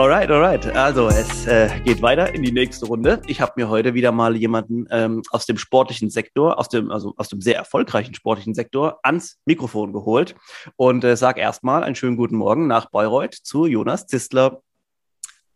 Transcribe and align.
Alright, 0.00 0.30
alright. 0.30 0.66
Also 0.74 1.08
es 1.08 1.46
äh, 1.46 1.68
geht 1.84 2.00
weiter 2.00 2.34
in 2.34 2.42
die 2.42 2.52
nächste 2.52 2.86
Runde. 2.86 3.20
Ich 3.26 3.42
habe 3.42 3.52
mir 3.56 3.68
heute 3.68 3.92
wieder 3.92 4.12
mal 4.12 4.34
jemanden 4.34 4.86
ähm, 4.90 5.20
aus 5.30 5.44
dem 5.44 5.58
sportlichen 5.58 6.08
Sektor, 6.08 6.58
aus 6.58 6.70
dem, 6.70 6.90
also 6.90 7.12
aus 7.18 7.28
dem 7.28 7.42
sehr 7.42 7.56
erfolgreichen 7.56 8.14
sportlichen 8.14 8.54
Sektor, 8.54 8.98
ans 9.02 9.38
Mikrofon 9.44 9.92
geholt 9.92 10.36
und 10.76 11.04
äh, 11.04 11.18
sag 11.18 11.36
erstmal 11.36 11.84
einen 11.84 11.96
schönen 11.96 12.16
guten 12.16 12.36
Morgen 12.36 12.66
nach 12.66 12.88
Bayreuth 12.90 13.34
zu 13.34 13.66
Jonas 13.66 14.06
Zistler. 14.06 14.62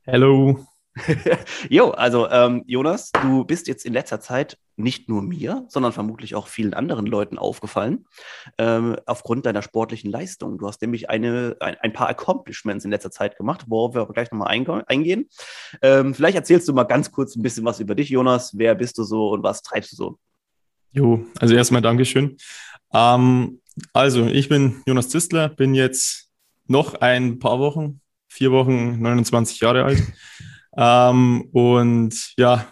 Hello. 0.02 0.66
jo, 1.68 1.90
also 1.90 2.28
ähm, 2.28 2.62
Jonas, 2.66 3.10
du 3.10 3.44
bist 3.44 3.66
jetzt 3.66 3.84
in 3.84 3.92
letzter 3.92 4.20
Zeit 4.20 4.58
nicht 4.76 5.08
nur 5.08 5.22
mir, 5.22 5.64
sondern 5.68 5.92
vermutlich 5.92 6.34
auch 6.34 6.48
vielen 6.48 6.74
anderen 6.74 7.06
Leuten 7.06 7.38
aufgefallen, 7.38 8.06
ähm, 8.58 8.96
aufgrund 9.06 9.46
deiner 9.46 9.62
sportlichen 9.62 10.10
Leistung. 10.10 10.58
Du 10.58 10.66
hast 10.66 10.82
nämlich 10.82 11.10
eine, 11.10 11.56
ein, 11.60 11.76
ein, 11.80 11.92
paar 11.92 12.08
Accomplishments 12.08 12.84
in 12.84 12.90
letzter 12.90 13.10
Zeit 13.10 13.36
gemacht, 13.36 13.64
worauf 13.68 13.94
wir 13.94 14.02
aber 14.02 14.12
gleich 14.12 14.30
nochmal 14.30 14.48
eingehen. 14.48 15.28
Ähm, 15.82 16.14
vielleicht 16.14 16.36
erzählst 16.36 16.68
du 16.68 16.72
mal 16.72 16.84
ganz 16.84 17.10
kurz 17.12 17.36
ein 17.36 17.42
bisschen 17.42 17.64
was 17.64 17.80
über 17.80 17.94
dich, 17.94 18.08
Jonas. 18.08 18.56
Wer 18.56 18.74
bist 18.74 18.98
du 18.98 19.04
so 19.04 19.30
und 19.30 19.42
was 19.42 19.62
treibst 19.62 19.92
du 19.92 19.96
so? 19.96 20.18
Jo, 20.92 21.24
also 21.40 21.54
erstmal 21.54 21.82
Dankeschön. 21.82 22.36
Ähm, 22.92 23.60
also, 23.92 24.26
ich 24.26 24.48
bin 24.48 24.82
Jonas 24.86 25.08
Zistler, 25.08 25.48
bin 25.48 25.74
jetzt 25.74 26.30
noch 26.66 26.94
ein 26.94 27.40
paar 27.40 27.58
Wochen, 27.58 28.00
vier 28.28 28.52
Wochen, 28.52 29.00
29 29.00 29.60
Jahre 29.60 29.84
alt. 29.84 30.02
Ähm, 30.76 31.48
und 31.52 32.34
ja, 32.36 32.66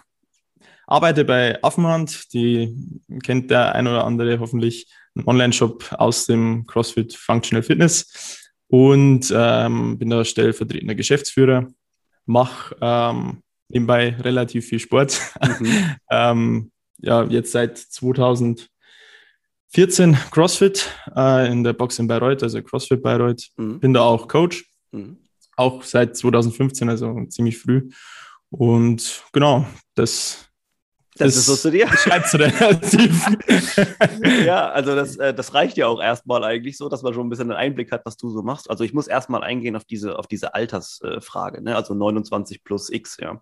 arbeite 0.87 1.25
bei 1.25 1.61
Affenhand, 1.63 2.33
die 2.33 2.75
kennt 3.23 3.49
der 3.51 3.75
ein 3.75 3.87
oder 3.87 4.05
andere 4.05 4.39
hoffentlich, 4.39 4.91
ein 5.15 5.25
Online-Shop 5.25 5.93
aus 5.93 6.25
dem 6.25 6.65
CrossFit 6.65 7.15
Functional 7.15 7.63
Fitness 7.63 8.39
und 8.67 9.31
ähm, 9.35 9.97
bin 9.99 10.09
da 10.09 10.25
stellvertretender 10.25 10.95
Geschäftsführer, 10.95 11.67
mache 12.25 12.75
ähm, 12.81 13.41
nebenbei 13.69 14.15
relativ 14.19 14.67
viel 14.67 14.79
Sport. 14.79 15.19
Mhm. 15.59 15.95
ähm, 16.11 16.71
ja, 16.97 17.23
jetzt 17.25 17.51
seit 17.51 17.77
2014 17.77 18.67
CrossFit 20.31 20.89
äh, 21.15 21.51
in 21.51 21.63
der 21.63 21.73
Box 21.73 21.99
in 21.99 22.07
Bayreuth, 22.07 22.43
also 22.43 22.61
CrossFit 22.61 23.01
Bayreuth. 23.03 23.49
Mhm. 23.57 23.79
Bin 23.79 23.93
da 23.93 24.01
auch 24.01 24.27
Coach. 24.27 24.65
Mhm 24.91 25.22
auch 25.55 25.83
seit 25.83 26.17
2015, 26.17 26.89
also 26.89 27.25
ziemlich 27.29 27.57
früh. 27.57 27.89
Und 28.49 29.23
genau, 29.31 29.65
das 29.95 30.49
das, 31.15 31.35
ist 31.35 31.45
so 31.45 31.55
zu 31.55 31.69
dir. 31.69 31.87
Schreibst 31.89 32.33
du 32.33 32.37
relativ. 32.39 33.27
ja, 34.45 34.69
also 34.69 34.95
das, 34.95 35.15
äh, 35.17 35.33
das 35.33 35.53
reicht 35.53 35.77
ja 35.77 35.87
auch 35.87 36.01
erstmal 36.01 36.43
eigentlich 36.43 36.77
so, 36.77 36.89
dass 36.89 37.03
man 37.03 37.13
schon 37.13 37.27
ein 37.27 37.29
bisschen 37.29 37.51
einen 37.51 37.59
Einblick 37.59 37.91
hat, 37.91 38.01
was 38.05 38.17
du 38.17 38.29
so 38.29 38.41
machst. 38.41 38.69
Also 38.69 38.83
ich 38.83 38.93
muss 38.93 39.07
erstmal 39.07 39.43
eingehen 39.43 39.75
auf 39.75 39.85
diese, 39.85 40.17
auf 40.17 40.25
diese 40.27 40.55
Altersfrage, 40.55 41.61
ne? 41.61 41.75
also 41.75 41.93
29 41.93 42.63
plus 42.63 42.89
X, 42.89 43.17
ja. 43.19 43.41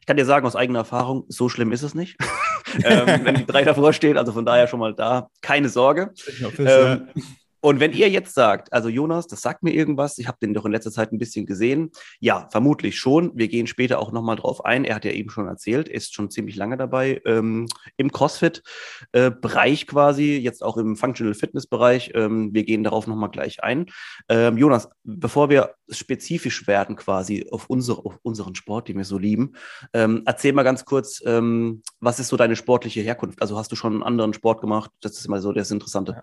Ich 0.00 0.06
kann 0.06 0.16
dir 0.16 0.24
sagen, 0.24 0.46
aus 0.46 0.56
eigener 0.56 0.80
Erfahrung, 0.80 1.24
so 1.28 1.48
schlimm 1.48 1.72
ist 1.72 1.82
es 1.82 1.94
nicht. 1.94 2.16
ähm, 2.84 3.20
wenn 3.24 3.34
die 3.34 3.46
drei 3.46 3.64
davor 3.64 3.92
stehen, 3.92 4.16
also 4.16 4.32
von 4.32 4.46
daher 4.46 4.66
schon 4.66 4.80
mal 4.80 4.94
da, 4.94 5.28
keine 5.42 5.68
Sorge. 5.68 6.12
Ich 6.14 6.42
hoffe, 6.42 6.62
ähm, 6.62 7.08
ja. 7.14 7.22
Und 7.60 7.80
wenn 7.80 7.92
ihr 7.92 8.08
jetzt 8.08 8.34
sagt, 8.34 8.72
also 8.72 8.88
Jonas, 8.88 9.26
das 9.26 9.42
sagt 9.42 9.62
mir 9.62 9.72
irgendwas, 9.72 10.18
ich 10.18 10.28
habe 10.28 10.38
den 10.40 10.54
doch 10.54 10.64
in 10.64 10.72
letzter 10.72 10.90
Zeit 10.90 11.12
ein 11.12 11.18
bisschen 11.18 11.46
gesehen, 11.46 11.90
ja, 12.18 12.48
vermutlich 12.50 12.98
schon. 12.98 13.32
Wir 13.34 13.48
gehen 13.48 13.66
später 13.66 13.98
auch 13.98 14.12
nochmal 14.12 14.36
drauf 14.36 14.64
ein. 14.64 14.84
Er 14.84 14.94
hat 14.94 15.04
ja 15.04 15.12
eben 15.12 15.30
schon 15.30 15.46
erzählt, 15.46 15.88
er 15.88 15.94
ist 15.94 16.14
schon 16.14 16.30
ziemlich 16.30 16.56
lange 16.56 16.76
dabei 16.76 17.20
ähm, 17.24 17.66
im 17.96 18.10
CrossFit-Bereich 18.12 19.82
äh, 19.82 19.86
quasi, 19.86 20.36
jetzt 20.36 20.62
auch 20.62 20.76
im 20.76 20.96
Functional 20.96 21.34
Fitness-Bereich. 21.34 22.12
Ähm, 22.14 22.50
wir 22.52 22.64
gehen 22.64 22.84
darauf 22.84 23.06
nochmal 23.06 23.30
gleich 23.30 23.62
ein. 23.62 23.86
Ähm, 24.28 24.56
Jonas, 24.56 24.88
bevor 25.04 25.50
wir 25.50 25.74
spezifisch 25.88 26.66
werden 26.66 26.96
quasi 26.96 27.46
auf, 27.50 27.68
unsere, 27.68 28.04
auf 28.04 28.18
unseren 28.22 28.54
Sport, 28.54 28.88
den 28.88 28.96
wir 28.96 29.04
so 29.04 29.18
lieben, 29.18 29.52
ähm, 29.92 30.22
erzähl 30.26 30.52
mal 30.52 30.62
ganz 30.62 30.84
kurz, 30.84 31.22
ähm, 31.26 31.82
was 32.00 32.20
ist 32.20 32.28
so 32.28 32.36
deine 32.36 32.56
sportliche 32.56 33.00
Herkunft? 33.00 33.42
Also 33.42 33.58
hast 33.58 33.70
du 33.72 33.76
schon 33.76 33.94
einen 33.94 34.02
anderen 34.02 34.32
Sport 34.32 34.60
gemacht? 34.60 34.90
Das 35.00 35.12
ist 35.12 35.26
immer 35.26 35.40
so 35.40 35.52
das 35.52 35.70
Interessante. 35.70 36.12
Ja. 36.12 36.22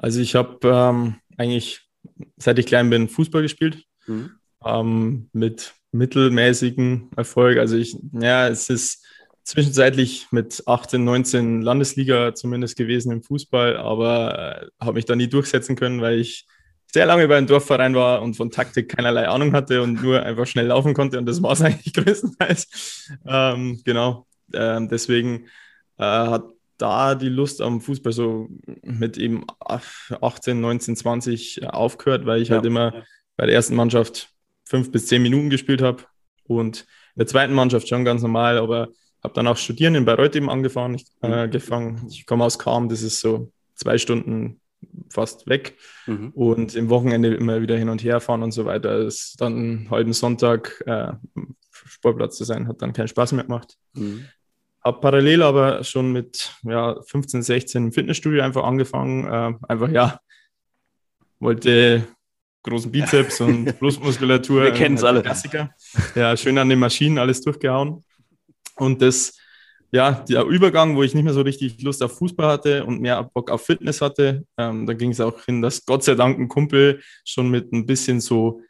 Also 0.00 0.20
ich 0.20 0.34
habe 0.34 0.58
ähm, 0.64 1.16
eigentlich, 1.36 1.82
seit 2.36 2.58
ich 2.58 2.66
klein 2.66 2.90
bin, 2.90 3.08
Fußball 3.08 3.42
gespielt. 3.42 3.84
Mhm. 4.06 4.30
Ähm, 4.64 5.28
mit 5.32 5.74
mittelmäßigem 5.92 7.10
Erfolg. 7.16 7.58
Also 7.58 7.76
ich, 7.76 7.96
ja, 8.12 8.48
es 8.48 8.70
ist 8.70 9.04
zwischenzeitlich 9.44 10.28
mit 10.30 10.62
18, 10.66 11.04
19 11.04 11.62
Landesliga 11.62 12.34
zumindest 12.34 12.76
gewesen 12.76 13.12
im 13.12 13.22
Fußball, 13.22 13.76
aber 13.76 14.62
äh, 14.62 14.66
habe 14.80 14.94
mich 14.94 15.04
da 15.04 15.16
nie 15.16 15.28
durchsetzen 15.28 15.76
können, 15.76 16.00
weil 16.00 16.18
ich 16.18 16.46
sehr 16.92 17.06
lange 17.06 17.28
bei 17.28 17.36
einem 17.36 17.46
Dorfverein 17.46 17.94
war 17.94 18.22
und 18.22 18.34
von 18.34 18.50
Taktik 18.50 18.88
keinerlei 18.88 19.28
Ahnung 19.28 19.52
hatte 19.52 19.82
und 19.82 20.02
nur 20.02 20.22
einfach 20.22 20.46
schnell 20.46 20.66
laufen 20.66 20.94
konnte 20.94 21.18
und 21.18 21.26
das 21.26 21.42
war 21.42 21.52
es 21.52 21.62
eigentlich 21.62 21.92
größtenteils. 21.92 23.08
Ähm, 23.26 23.80
genau, 23.84 24.26
ähm, 24.52 24.88
deswegen 24.88 25.46
äh, 25.98 26.04
hat 26.04 26.44
da 26.80 27.14
die 27.14 27.28
Lust 27.28 27.60
am 27.60 27.80
Fußball 27.80 28.12
so 28.12 28.48
mit 28.82 29.18
eben 29.18 29.44
18, 29.60 30.60
19, 30.60 30.96
20 30.96 31.68
aufgehört, 31.68 32.26
weil 32.26 32.42
ich 32.42 32.48
ja. 32.48 32.56
halt 32.56 32.66
immer 32.66 33.04
bei 33.36 33.46
der 33.46 33.54
ersten 33.54 33.76
Mannschaft 33.76 34.30
fünf 34.64 34.92
bis 34.92 35.06
zehn 35.06 35.22
Minuten 35.22 35.50
gespielt 35.50 35.82
habe 35.82 36.04
und 36.44 36.80
in 37.14 37.20
der 37.20 37.26
zweiten 37.26 37.54
Mannschaft 37.54 37.88
schon 37.88 38.04
ganz 38.04 38.22
normal, 38.22 38.58
aber 38.58 38.88
habe 39.22 39.34
dann 39.34 39.46
auch 39.46 39.56
studieren 39.56 39.94
in 39.94 40.04
Bayreuth 40.04 40.36
eben 40.36 40.48
angefangen. 40.48 40.94
Ich, 40.94 41.06
äh, 41.22 41.46
mhm. 41.46 41.50
gefangen. 41.50 42.06
ich 42.08 42.26
komme 42.26 42.44
aus 42.44 42.58
Kam, 42.58 42.88
das 42.88 43.02
ist 43.02 43.20
so 43.20 43.52
zwei 43.74 43.98
Stunden 43.98 44.60
fast 45.10 45.46
weg 45.46 45.76
mhm. 46.06 46.30
und 46.30 46.74
im 46.74 46.88
Wochenende 46.88 47.34
immer 47.34 47.60
wieder 47.60 47.76
hin 47.76 47.88
und 47.88 48.02
her 48.02 48.20
fahren 48.20 48.42
und 48.42 48.52
so 48.52 48.64
weiter. 48.64 48.98
Es 49.00 49.34
dann 49.38 49.56
einen 49.56 49.90
halben 49.90 50.12
Sonntag 50.12 50.82
äh, 50.86 51.12
Sportplatz 51.70 52.36
zu 52.36 52.44
sein, 52.44 52.68
hat 52.68 52.80
dann 52.80 52.92
keinen 52.92 53.08
Spaß 53.08 53.32
mehr 53.32 53.44
gemacht. 53.44 53.76
Mhm. 53.94 54.26
Habe 54.82 55.00
parallel 55.00 55.42
aber 55.42 55.84
schon 55.84 56.12
mit 56.12 56.54
ja, 56.62 57.00
15, 57.02 57.42
16 57.42 57.84
im 57.86 57.92
Fitnessstudio 57.92 58.42
einfach 58.42 58.64
angefangen. 58.64 59.26
Äh, 59.26 59.54
einfach, 59.68 59.90
ja, 59.90 60.20
wollte 61.38 62.06
großen 62.62 62.90
Bizeps 62.90 63.40
und 63.40 63.64
Brustmuskulatur. 63.78 64.64
Wir 64.64 64.72
kennen 64.72 64.96
es 64.96 65.04
alle. 65.04 65.22
Klassiker. 65.22 65.70
Ja, 66.14 66.36
schön 66.36 66.58
an 66.58 66.68
den 66.68 66.78
Maschinen 66.78 67.18
alles 67.18 67.42
durchgehauen. 67.42 68.04
Und 68.76 69.02
das, 69.02 69.36
ja, 69.92 70.24
der 70.28 70.44
Übergang, 70.44 70.96
wo 70.96 71.02
ich 71.02 71.14
nicht 71.14 71.24
mehr 71.24 71.34
so 71.34 71.42
richtig 71.42 71.82
Lust 71.82 72.02
auf 72.02 72.16
Fußball 72.16 72.48
hatte 72.48 72.84
und 72.84 73.00
mehr 73.00 73.22
Bock 73.22 73.50
auf 73.50 73.66
Fitness 73.66 74.00
hatte, 74.00 74.46
ähm, 74.56 74.86
da 74.86 74.94
ging 74.94 75.10
es 75.10 75.20
auch 75.20 75.44
hin, 75.44 75.60
dass 75.60 75.84
Gott 75.84 76.04
sei 76.04 76.14
Dank 76.14 76.38
ein 76.38 76.48
Kumpel 76.48 77.02
schon 77.24 77.50
mit 77.50 77.72
ein 77.72 77.86
bisschen 77.86 78.20
so 78.20 78.62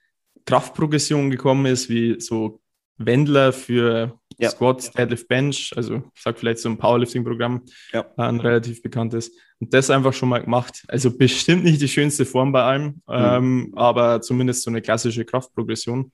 Kraftprogression 0.47 1.31
gekommen 1.31 1.67
ist, 1.67 1.89
wie 1.89 2.21
so 2.21 2.61
Wendler 2.97 3.53
für 3.53 4.20
ja. 4.41 4.51
Squats, 4.51 4.91
Deadlift, 4.93 5.29
Bench, 5.29 5.73
also 5.77 6.03
ich 6.15 6.23
sag 6.23 6.39
vielleicht 6.39 6.59
so 6.59 6.69
ein 6.69 6.79
Powerlifting-Programm, 6.79 7.63
ja. 7.93 8.07
ein 8.17 8.41
relativ 8.41 8.83
bekanntes. 8.83 9.33
Und 9.59 9.75
das 9.75 9.91
einfach 9.91 10.13
schon 10.13 10.29
mal 10.29 10.43
gemacht. 10.43 10.85
Also 10.89 11.17
bestimmt 11.17 11.65
nicht 11.65 11.81
die 11.81 11.89
schönste 11.89 12.25
Form 12.25 12.53
bei 12.53 12.63
allem, 12.63 12.85
mhm. 12.85 13.03
ähm, 13.09 13.73
aber 13.77 14.21
zumindest 14.23 14.63
so 14.63 14.71
eine 14.71 14.83
klassische 14.83 15.25
Kraftprogression. 15.25 16.11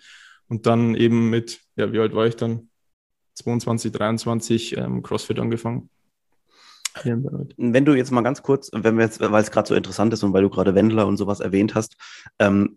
Und 0.49 0.67
dann 0.67 0.95
eben 0.95 1.31
mit, 1.31 1.61
ja, 1.77 1.93
wie 1.93 1.99
alt 1.99 2.15
war 2.15 2.27
ich 2.27 2.37
dann? 2.37 2.69
22, 3.35 3.93
23 3.93 4.77
ähm, 4.77 5.03
CrossFit 5.03 5.39
angefangen. 5.39 5.91
Wenn 7.05 7.85
du 7.85 7.95
jetzt 7.95 8.11
mal 8.11 8.23
ganz 8.23 8.43
kurz, 8.43 8.71
wenn 8.73 8.97
wir 8.97 9.05
jetzt, 9.05 9.21
weil 9.21 9.43
es 9.43 9.51
gerade 9.51 9.69
so 9.69 9.75
interessant 9.75 10.13
ist 10.15 10.23
und 10.23 10.33
weil 10.33 10.43
du 10.43 10.49
gerade 10.49 10.75
Wendler 10.75 11.07
und 11.07 11.19
sowas 11.19 11.41
erwähnt 11.41 11.75
hast, 11.75 11.97
ähm, 12.39 12.77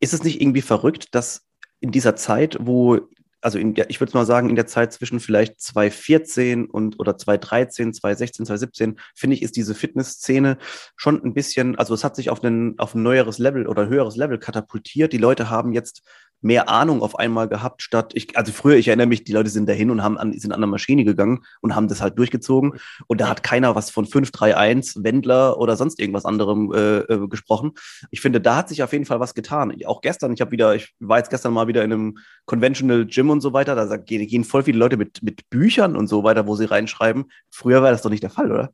ist 0.00 0.12
es 0.12 0.24
nicht 0.24 0.40
irgendwie 0.40 0.62
verrückt, 0.62 1.14
dass 1.14 1.46
in 1.78 1.92
dieser 1.92 2.16
Zeit, 2.16 2.56
wo 2.60 2.98
also 3.42 3.58
in 3.58 3.74
der, 3.74 3.90
ich 3.90 4.00
würde 4.00 4.16
mal 4.16 4.24
sagen, 4.24 4.48
in 4.48 4.56
der 4.56 4.66
Zeit 4.66 4.92
zwischen 4.92 5.20
vielleicht 5.20 5.60
2014 5.60 6.66
und 6.66 6.98
oder 6.98 7.18
2013, 7.18 7.92
2016, 7.92 8.46
2017, 8.46 9.00
finde 9.14 9.36
ich, 9.36 9.42
ist 9.42 9.56
diese 9.56 9.74
Fitnessszene 9.74 10.58
schon 10.96 11.22
ein 11.22 11.34
bisschen, 11.34 11.76
also 11.76 11.92
es 11.92 12.04
hat 12.04 12.16
sich 12.16 12.30
auf, 12.30 12.42
einen, 12.42 12.78
auf 12.78 12.94
ein 12.94 13.02
neueres 13.02 13.38
Level 13.38 13.66
oder 13.66 13.88
höheres 13.88 14.16
Level 14.16 14.38
katapultiert. 14.38 15.12
Die 15.12 15.18
Leute 15.18 15.50
haben 15.50 15.72
jetzt 15.72 16.02
mehr 16.42 16.68
Ahnung 16.68 17.02
auf 17.02 17.18
einmal 17.18 17.48
gehabt, 17.48 17.82
statt 17.82 18.12
ich, 18.14 18.36
also 18.36 18.52
früher, 18.52 18.76
ich 18.76 18.88
erinnere 18.88 19.06
mich, 19.06 19.24
die 19.24 19.32
Leute 19.32 19.48
sind 19.48 19.68
dahin 19.68 19.90
und 19.90 20.02
haben 20.02 20.18
an, 20.18 20.32
sind 20.38 20.52
an 20.52 20.60
der 20.60 20.68
Maschine 20.68 21.04
gegangen 21.04 21.44
und 21.60 21.74
haben 21.74 21.88
das 21.88 22.02
halt 22.02 22.18
durchgezogen. 22.18 22.74
Und 23.06 23.20
da 23.20 23.28
hat 23.28 23.42
keiner 23.42 23.74
was 23.74 23.90
von 23.90 24.04
531, 24.04 25.04
Wendler 25.04 25.58
oder 25.58 25.76
sonst 25.76 26.00
irgendwas 26.00 26.24
anderem 26.24 26.72
äh, 26.72 26.98
äh, 26.98 27.28
gesprochen. 27.28 27.72
Ich 28.10 28.20
finde, 28.20 28.40
da 28.40 28.56
hat 28.56 28.68
sich 28.68 28.82
auf 28.82 28.92
jeden 28.92 29.06
Fall 29.06 29.20
was 29.20 29.34
getan. 29.34 29.74
Auch 29.86 30.00
gestern, 30.00 30.32
ich 30.32 30.40
habe 30.40 30.50
wieder, 30.50 30.74
ich 30.74 30.92
war 30.98 31.18
jetzt 31.18 31.30
gestern 31.30 31.52
mal 31.52 31.68
wieder 31.68 31.84
in 31.84 31.92
einem 31.92 32.18
Conventional 32.44 33.06
Gym 33.06 33.30
und 33.30 33.40
so 33.40 33.52
weiter, 33.52 33.74
da 33.74 33.96
gehen 33.96 34.44
voll 34.44 34.64
viele 34.64 34.78
Leute 34.78 34.96
mit, 34.96 35.22
mit 35.22 35.48
Büchern 35.48 35.96
und 35.96 36.08
so 36.08 36.24
weiter, 36.24 36.46
wo 36.46 36.56
sie 36.56 36.64
reinschreiben. 36.64 37.30
Früher 37.50 37.82
war 37.82 37.92
das 37.92 38.02
doch 38.02 38.10
nicht 38.10 38.22
der 38.22 38.30
Fall, 38.30 38.50
oder? 38.50 38.72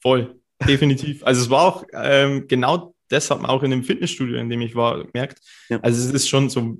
Voll. 0.00 0.36
definitiv. 0.66 1.22
Also 1.24 1.42
es 1.42 1.50
war 1.50 1.62
auch 1.62 1.84
ähm, 1.92 2.46
genau 2.48 2.94
das 3.10 3.30
hat 3.30 3.42
man 3.42 3.50
auch 3.50 3.62
in 3.62 3.70
dem 3.70 3.82
Fitnessstudio, 3.82 4.38
in 4.38 4.48
dem 4.48 4.62
ich 4.62 4.74
war, 4.74 5.04
gemerkt. 5.04 5.40
Ja. 5.68 5.80
Also 5.80 6.00
es 6.00 6.14
ist 6.14 6.28
schon 6.28 6.48
so 6.48 6.78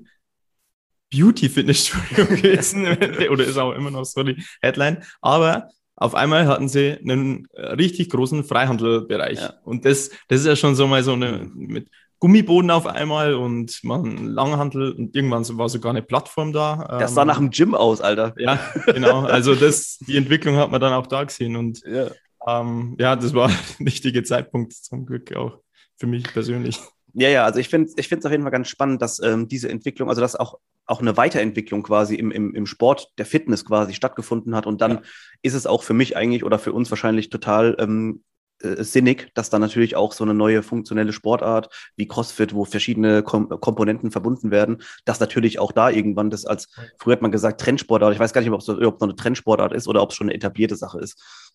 Beauty-Fitnessstudio 1.11 2.25
gewesen 2.35 2.85
oder 3.29 3.43
ist 3.43 3.57
auch 3.57 3.73
immer 3.73 3.91
noch 3.91 4.05
so 4.05 4.23
die 4.23 4.43
Headline. 4.61 5.03
Aber 5.21 5.69
auf 5.95 6.15
einmal 6.15 6.47
hatten 6.47 6.67
sie 6.67 6.97
einen 6.97 7.47
richtig 7.53 8.09
großen 8.09 8.43
Freihandelbereich. 8.43 9.39
Ja. 9.39 9.53
Und 9.63 9.85
das, 9.85 10.09
das 10.27 10.41
ist 10.41 10.47
ja 10.47 10.55
schon 10.55 10.75
so 10.75 10.87
mal 10.87 11.03
so 11.03 11.13
eine 11.13 11.49
mit 11.53 11.89
Gummiboden 12.21 12.69
auf 12.69 12.85
einmal 12.85 13.33
und 13.33 13.83
man 13.83 14.27
Langhandel 14.27 14.91
und 14.91 15.15
irgendwann 15.15 15.43
war 15.57 15.69
sogar 15.69 15.89
eine 15.89 16.03
Plattform 16.03 16.53
da. 16.53 16.97
Das 16.99 17.15
sah 17.15 17.23
ähm, 17.23 17.27
nach 17.27 17.37
dem 17.37 17.49
Gym 17.49 17.73
aus, 17.73 17.99
Alter. 17.99 18.35
Ja, 18.37 18.59
genau. 18.85 19.21
Also 19.21 19.55
das, 19.55 19.97
die 19.97 20.17
Entwicklung 20.17 20.55
hat 20.55 20.69
man 20.69 20.79
dann 20.79 20.93
auch 20.93 21.07
da 21.07 21.23
gesehen 21.23 21.55
und 21.55 21.81
ja, 21.83 22.11
ähm, 22.47 22.95
ja 22.99 23.15
das 23.15 23.33
war 23.33 23.47
der 23.79 23.87
richtige 23.87 24.21
Zeitpunkt 24.21 24.73
zum 24.73 25.07
Glück 25.07 25.35
auch 25.35 25.57
für 25.97 26.05
mich 26.05 26.23
persönlich. 26.31 26.79
Ja, 27.13 27.29
ja, 27.29 27.45
also 27.45 27.59
ich 27.59 27.69
finde 27.69 27.91
es 27.95 28.25
auf 28.25 28.31
jeden 28.31 28.43
Fall 28.43 28.51
ganz 28.51 28.67
spannend, 28.67 29.01
dass 29.01 29.21
ähm, 29.21 29.47
diese 29.47 29.69
Entwicklung, 29.69 30.09
also 30.09 30.21
dass 30.21 30.35
auch, 30.35 30.59
auch 30.85 31.01
eine 31.01 31.17
Weiterentwicklung 31.17 31.83
quasi 31.83 32.15
im, 32.15 32.31
im, 32.31 32.53
im 32.55 32.65
Sport 32.65 33.09
der 33.17 33.25
Fitness 33.25 33.65
quasi 33.65 33.93
stattgefunden 33.93 34.55
hat. 34.55 34.65
Und 34.65 34.81
dann 34.81 34.91
ja. 34.91 35.01
ist 35.41 35.53
es 35.53 35.67
auch 35.67 35.83
für 35.83 35.93
mich 35.93 36.15
eigentlich 36.17 36.43
oder 36.43 36.59
für 36.59 36.73
uns 36.73 36.89
wahrscheinlich 36.89 37.29
total 37.29 37.75
ähm, 37.79 38.23
äh, 38.63 38.83
sinnig, 38.83 39.31
dass 39.33 39.49
da 39.49 39.59
natürlich 39.59 39.95
auch 39.95 40.13
so 40.13 40.23
eine 40.23 40.33
neue 40.33 40.63
funktionelle 40.63 41.13
Sportart 41.13 41.69
wie 41.95 42.07
CrossFit, 42.07 42.53
wo 42.53 42.65
verschiedene 42.65 43.23
Kom 43.23 43.49
Komponenten 43.49 44.11
verbunden 44.11 44.51
werden, 44.51 44.81
dass 45.05 45.19
natürlich 45.19 45.59
auch 45.59 45.71
da 45.71 45.89
irgendwann 45.89 46.29
das 46.29 46.45
als, 46.45 46.67
früher 46.99 47.13
hat 47.13 47.21
man 47.21 47.31
gesagt, 47.31 47.61
Trendsportart, 47.61 48.13
ich 48.13 48.19
weiß 48.19 48.33
gar 48.33 48.41
nicht, 48.41 48.51
ob 48.51 48.61
es 48.61 48.67
noch 48.67 48.79
eine 48.79 49.15
Trendsportart 49.15 49.73
ist 49.73 49.87
oder 49.87 50.01
ob 50.01 50.11
es 50.11 50.15
schon 50.15 50.27
eine 50.27 50.35
etablierte 50.35 50.75
Sache 50.75 50.99
ist. 50.99 51.50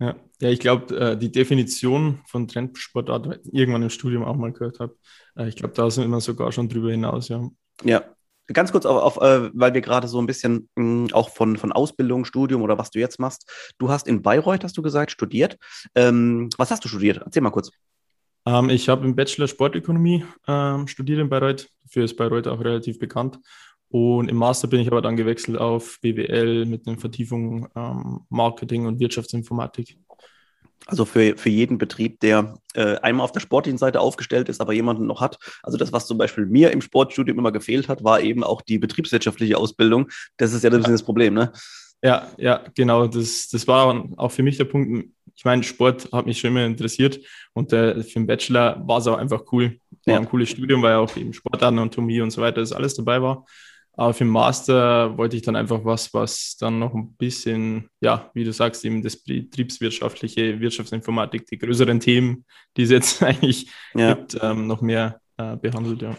Ja, 0.00 0.16
ja 0.40 0.48
ich 0.48 0.58
glaube, 0.58 0.96
äh, 0.96 1.16
die 1.16 1.30
Definition 1.30 2.20
von 2.26 2.48
Trendsportart 2.48 3.40
irgendwann 3.52 3.82
im 3.82 3.90
Studium 3.90 4.24
auch 4.24 4.36
mal 4.36 4.52
gehört 4.52 4.80
habe. 4.80 4.96
Äh, 5.36 5.48
ich 5.48 5.56
glaube, 5.56 5.74
da 5.74 5.90
sind 5.90 6.10
wir 6.10 6.20
sogar 6.20 6.50
schon 6.52 6.68
drüber 6.68 6.90
hinaus, 6.90 7.28
ja. 7.28 7.48
Ja, 7.84 8.04
ganz 8.52 8.72
kurz 8.72 8.86
auf, 8.86 9.16
auf 9.16 9.22
äh, 9.22 9.50
weil 9.54 9.74
wir 9.74 9.80
gerade 9.80 10.08
so 10.08 10.20
ein 10.20 10.26
bisschen 10.26 10.68
mh, 10.74 11.08
hm, 11.08 11.08
auch 11.12 11.30
von, 11.30 11.56
von 11.56 11.72
Ausbildung, 11.72 12.24
Studium 12.24 12.62
oder 12.62 12.78
was 12.78 12.90
du 12.90 12.98
jetzt 12.98 13.20
machst. 13.20 13.72
Du 13.78 13.90
hast 13.90 14.08
in 14.08 14.22
Bayreuth, 14.22 14.64
hast 14.64 14.76
du 14.76 14.82
gesagt, 14.82 15.10
studiert. 15.10 15.56
Ähm, 15.94 16.48
was 16.56 16.70
hast 16.70 16.84
du 16.84 16.88
studiert? 16.88 17.20
Erzähl 17.24 17.42
mal 17.42 17.50
kurz. 17.50 17.70
Ähm, 18.46 18.70
ich 18.70 18.88
habe 18.88 19.04
im 19.04 19.14
Bachelor 19.14 19.48
Sportökonomie 19.48 20.24
ähm, 20.48 20.88
studiert 20.88 21.20
in 21.20 21.28
Bayreuth. 21.28 21.68
Dafür 21.84 22.04
ist 22.04 22.16
Bayreuth 22.16 22.48
auch 22.48 22.60
relativ 22.60 22.98
bekannt. 22.98 23.38
Und 23.90 24.28
im 24.28 24.36
Master 24.36 24.68
bin 24.68 24.80
ich 24.80 24.86
aber 24.86 25.02
dann 25.02 25.16
gewechselt 25.16 25.58
auf 25.58 25.98
BWL 26.00 26.64
mit 26.64 26.86
einer 26.86 26.98
Vertiefung 26.98 27.68
ähm, 27.74 28.20
Marketing 28.28 28.86
und 28.86 29.00
Wirtschaftsinformatik. 29.00 29.98
Also 30.86 31.04
für, 31.04 31.36
für 31.36 31.50
jeden 31.50 31.76
Betrieb, 31.76 32.20
der 32.20 32.54
äh, 32.74 32.96
einmal 32.98 33.24
auf 33.24 33.32
der 33.32 33.40
sportlichen 33.40 33.78
Seite 33.78 34.00
aufgestellt 34.00 34.48
ist, 34.48 34.60
aber 34.60 34.72
jemanden 34.72 35.06
noch 35.06 35.20
hat. 35.20 35.38
Also 35.62 35.76
das, 35.76 35.92
was 35.92 36.06
zum 36.06 36.18
Beispiel 36.18 36.46
mir 36.46 36.70
im 36.70 36.80
Sportstudium 36.80 37.38
immer 37.38 37.52
gefehlt 37.52 37.88
hat, 37.88 38.02
war 38.04 38.20
eben 38.20 38.44
auch 38.44 38.62
die 38.62 38.78
betriebswirtschaftliche 38.78 39.58
Ausbildung. 39.58 40.08
Das 40.36 40.52
ist 40.52 40.62
ja 40.62 40.70
ein 40.70 40.76
bisschen 40.76 40.94
das 40.94 41.02
Problem, 41.02 41.34
ne? 41.34 41.52
Ja, 42.02 42.28
ja, 42.38 42.64
genau. 42.74 43.08
Das, 43.08 43.48
das 43.48 43.66
war 43.66 44.04
auch 44.16 44.30
für 44.30 44.42
mich 44.42 44.56
der 44.56 44.64
Punkt. 44.64 45.10
Ich 45.34 45.44
meine, 45.44 45.62
Sport 45.62 46.08
hat 46.12 46.26
mich 46.26 46.38
schon 46.38 46.50
immer 46.50 46.64
interessiert 46.64 47.18
und 47.54 47.72
äh, 47.72 48.02
für 48.02 48.20
den 48.20 48.26
Bachelor 48.26 48.82
war 48.86 48.98
es 48.98 49.06
auch 49.06 49.18
einfach 49.18 49.42
cool. 49.52 49.78
War 50.06 50.14
ja. 50.14 50.20
ein 50.20 50.28
cooles 50.28 50.50
Studium, 50.50 50.82
weil 50.82 50.94
auch 50.94 51.14
eben 51.16 51.32
Sportanatomie 51.32 52.20
und 52.20 52.30
so 52.30 52.40
weiter, 52.40 52.60
das 52.60 52.72
alles 52.72 52.94
dabei 52.94 53.20
war. 53.20 53.44
Aber 54.00 54.14
für 54.14 54.24
den 54.24 54.30
Master 54.30 55.18
wollte 55.18 55.36
ich 55.36 55.42
dann 55.42 55.56
einfach 55.56 55.84
was, 55.84 56.14
was 56.14 56.56
dann 56.56 56.78
noch 56.78 56.94
ein 56.94 57.12
bisschen, 57.16 57.90
ja, 58.00 58.30
wie 58.32 58.44
du 58.44 58.52
sagst, 58.54 58.82
eben 58.86 59.02
das 59.02 59.22
betriebswirtschaftliche, 59.22 60.58
Wirtschaftsinformatik, 60.58 61.44
die 61.44 61.58
größeren 61.58 62.00
Themen, 62.00 62.46
die 62.78 62.84
es 62.84 62.90
jetzt 62.90 63.22
eigentlich 63.22 63.70
ja. 63.92 64.14
gibt, 64.14 64.38
ähm, 64.40 64.66
noch 64.66 64.80
mehr 64.80 65.20
äh, 65.36 65.54
behandelt, 65.58 66.00
ja. 66.00 66.16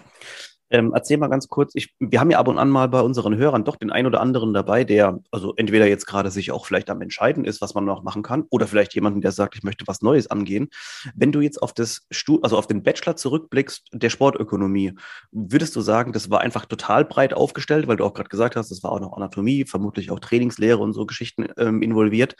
Ähm, 0.71 0.93
erzähl 0.95 1.17
mal 1.17 1.27
ganz 1.27 1.49
kurz, 1.49 1.73
ich, 1.75 1.93
wir 1.99 2.19
haben 2.19 2.31
ja 2.31 2.39
ab 2.39 2.47
und 2.47 2.57
an 2.57 2.69
mal 2.69 2.87
bei 2.87 3.01
unseren 3.01 3.35
Hörern 3.35 3.65
doch 3.65 3.75
den 3.75 3.91
einen 3.91 4.07
oder 4.07 4.21
anderen 4.21 4.53
dabei, 4.53 4.85
der 4.85 5.19
also 5.29 5.53
entweder 5.57 5.85
jetzt 5.85 6.07
gerade 6.07 6.31
sich 6.31 6.51
auch 6.51 6.65
vielleicht 6.65 6.89
am 6.89 7.01
Entscheiden 7.01 7.43
ist, 7.43 7.61
was 7.61 7.73
man 7.73 7.83
noch 7.83 8.03
machen 8.03 8.23
kann, 8.23 8.45
oder 8.49 8.67
vielleicht 8.67 8.95
jemanden, 8.95 9.19
der 9.19 9.33
sagt, 9.33 9.55
ich 9.55 9.63
möchte 9.63 9.85
was 9.87 10.01
Neues 10.01 10.27
angehen. 10.27 10.69
Wenn 11.13 11.33
du 11.33 11.41
jetzt 11.41 11.61
auf 11.61 11.73
das 11.73 12.07
Stu 12.09 12.39
also 12.41 12.57
auf 12.57 12.67
den 12.67 12.83
Bachelor 12.83 13.17
zurückblickst 13.17 13.89
der 13.91 14.09
Sportökonomie, 14.09 14.93
würdest 15.31 15.75
du 15.75 15.81
sagen, 15.81 16.13
das 16.13 16.29
war 16.29 16.39
einfach 16.39 16.65
total 16.65 17.03
breit 17.03 17.33
aufgestellt, 17.33 17.87
weil 17.87 17.97
du 17.97 18.05
auch 18.05 18.13
gerade 18.13 18.29
gesagt 18.29 18.55
hast, 18.55 18.71
das 18.71 18.81
war 18.81 18.93
auch 18.93 19.01
noch 19.01 19.17
Anatomie, 19.17 19.65
vermutlich 19.65 20.09
auch 20.09 20.19
Trainingslehre 20.19 20.79
und 20.79 20.93
so 20.93 21.05
Geschichten 21.05 21.47
ähm, 21.57 21.81
involviert. 21.81 22.35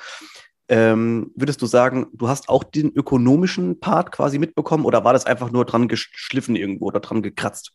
Ähm, 0.69 1.31
würdest 1.35 1.61
du 1.61 1.65
sagen, 1.65 2.07
du 2.13 2.29
hast 2.29 2.47
auch 2.47 2.63
den 2.63 2.93
ökonomischen 2.93 3.81
Part 3.81 4.13
quasi 4.13 4.39
mitbekommen 4.39 4.85
oder 4.85 5.03
war 5.03 5.11
das 5.11 5.25
einfach 5.25 5.51
nur 5.51 5.65
dran 5.65 5.89
geschliffen 5.89 6.55
irgendwo 6.55 6.85
oder 6.85 7.01
dran 7.01 7.21
gekratzt? 7.21 7.73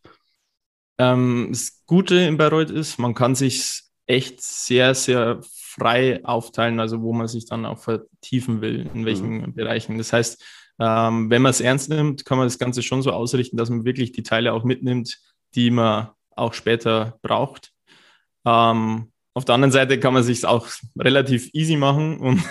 Ähm, 0.99 1.49
das 1.51 1.83
Gute 1.87 2.17
in 2.17 2.37
Bayreuth 2.37 2.71
ist, 2.71 2.99
man 2.99 3.15
kann 3.15 3.35
sich 3.35 3.83
echt 4.07 4.41
sehr, 4.41 4.95
sehr 4.95 5.41
frei 5.43 6.25
aufteilen, 6.25 6.81
also 6.81 7.03
wo 7.03 7.13
man 7.13 7.29
sich 7.29 7.47
dann 7.47 7.67
auch 7.67 7.79
vertiefen 7.79 8.61
will, 8.61 8.89
in 8.95 9.05
welchen 9.05 9.39
mhm. 9.39 9.55
Bereichen. 9.55 9.99
Das 9.99 10.13
heißt, 10.13 10.43
ähm, 10.79 11.31
wenn 11.31 11.43
man 11.43 11.51
es 11.51 11.61
ernst 11.61 11.91
nimmt, 11.91 12.25
kann 12.25 12.39
man 12.39 12.47
das 12.47 12.59
Ganze 12.59 12.83
schon 12.83 13.03
so 13.03 13.13
ausrichten, 13.13 13.57
dass 13.57 13.71
man 13.71 13.85
wirklich 13.85 14.13
die 14.13 14.23
Teile 14.23 14.53
auch 14.53 14.65
mitnimmt, 14.65 15.19
die 15.55 15.71
man 15.71 16.11
auch 16.35 16.55
später 16.55 17.19
braucht. 17.23 17.73
Ähm, 18.45 19.13
auf 19.35 19.45
der 19.45 19.55
anderen 19.55 19.73
Seite 19.73 20.01
kann 20.01 20.15
man 20.15 20.23
sich 20.23 20.47
auch 20.47 20.67
relativ 20.99 21.51
easy 21.53 21.77
machen 21.77 22.19
und, 22.21 22.43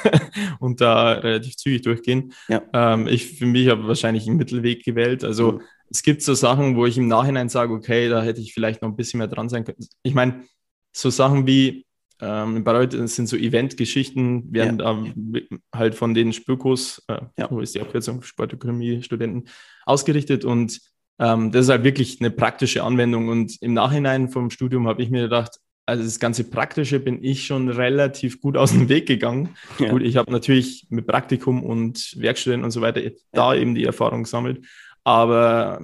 und 0.59 0.81
da 0.81 1.13
relativ 1.13 1.55
zügig 1.57 1.81
durchgehen. 1.81 2.33
Ja. 2.47 2.61
Ähm, 2.73 3.07
ich 3.07 3.37
für 3.39 3.47
mich 3.47 3.69
habe 3.69 3.87
wahrscheinlich 3.87 4.27
einen 4.27 4.37
Mittelweg 4.37 4.83
gewählt. 4.83 5.23
Also 5.23 5.53
mhm 5.53 5.61
es 5.89 6.03
gibt 6.03 6.21
so 6.21 6.33
Sachen, 6.33 6.75
wo 6.75 6.85
ich 6.85 6.97
im 6.97 7.07
Nachhinein 7.07 7.49
sage, 7.49 7.73
okay, 7.73 8.09
da 8.09 8.21
hätte 8.21 8.41
ich 8.41 8.53
vielleicht 8.53 8.81
noch 8.81 8.89
ein 8.89 8.95
bisschen 8.95 9.19
mehr 9.19 9.27
dran 9.27 9.49
sein 9.49 9.63
können. 9.63 9.87
Ich 10.03 10.13
meine, 10.13 10.43
so 10.91 11.09
Sachen 11.09 11.45
wie 11.47 11.85
ähm, 12.21 12.63
bei 12.63 12.71
Leuten 12.71 13.07
sind 13.07 13.27
so 13.27 13.35
Eventgeschichten, 13.35 14.53
werden 14.53 14.79
ja. 14.79 14.91
ähm, 14.91 15.47
halt 15.73 15.95
von 15.95 16.13
den 16.13 16.33
Spürkurs, 16.33 17.03
äh, 17.07 17.19
ja. 17.37 17.51
wo 17.51 17.59
ist 17.59 17.75
die 17.75 17.81
Abkürzung, 17.81 18.21
Sportökonomie-Studenten, 18.21 19.49
ausgerichtet 19.85 20.45
und 20.45 20.79
ähm, 21.19 21.51
das 21.51 21.65
ist 21.65 21.69
halt 21.69 21.83
wirklich 21.83 22.19
eine 22.19 22.31
praktische 22.31 22.83
Anwendung. 22.83 23.29
Und 23.29 23.61
im 23.61 23.73
Nachhinein 23.73 24.29
vom 24.29 24.49
Studium 24.49 24.87
habe 24.87 25.01
ich 25.01 25.09
mir 25.09 25.23
gedacht, 25.23 25.59
also 25.85 26.03
das 26.03 26.19
ganze 26.19 26.49
Praktische 26.49 26.99
bin 26.99 27.23
ich 27.23 27.45
schon 27.45 27.69
relativ 27.69 28.41
gut 28.41 28.57
aus 28.57 28.71
dem 28.71 28.89
Weg 28.89 29.05
gegangen. 29.05 29.55
Gut, 29.77 30.01
ich 30.01 30.17
habe 30.17 30.31
natürlich 30.31 30.87
mit 30.89 31.05
Praktikum 31.05 31.63
und 31.63 32.15
Werkstudenten 32.17 32.65
und 32.65 32.71
so 32.71 32.81
weiter 32.81 33.01
da 33.31 33.53
eben 33.53 33.75
die 33.75 33.85
Erfahrung 33.85 34.23
gesammelt. 34.23 34.65
Aber 35.05 35.79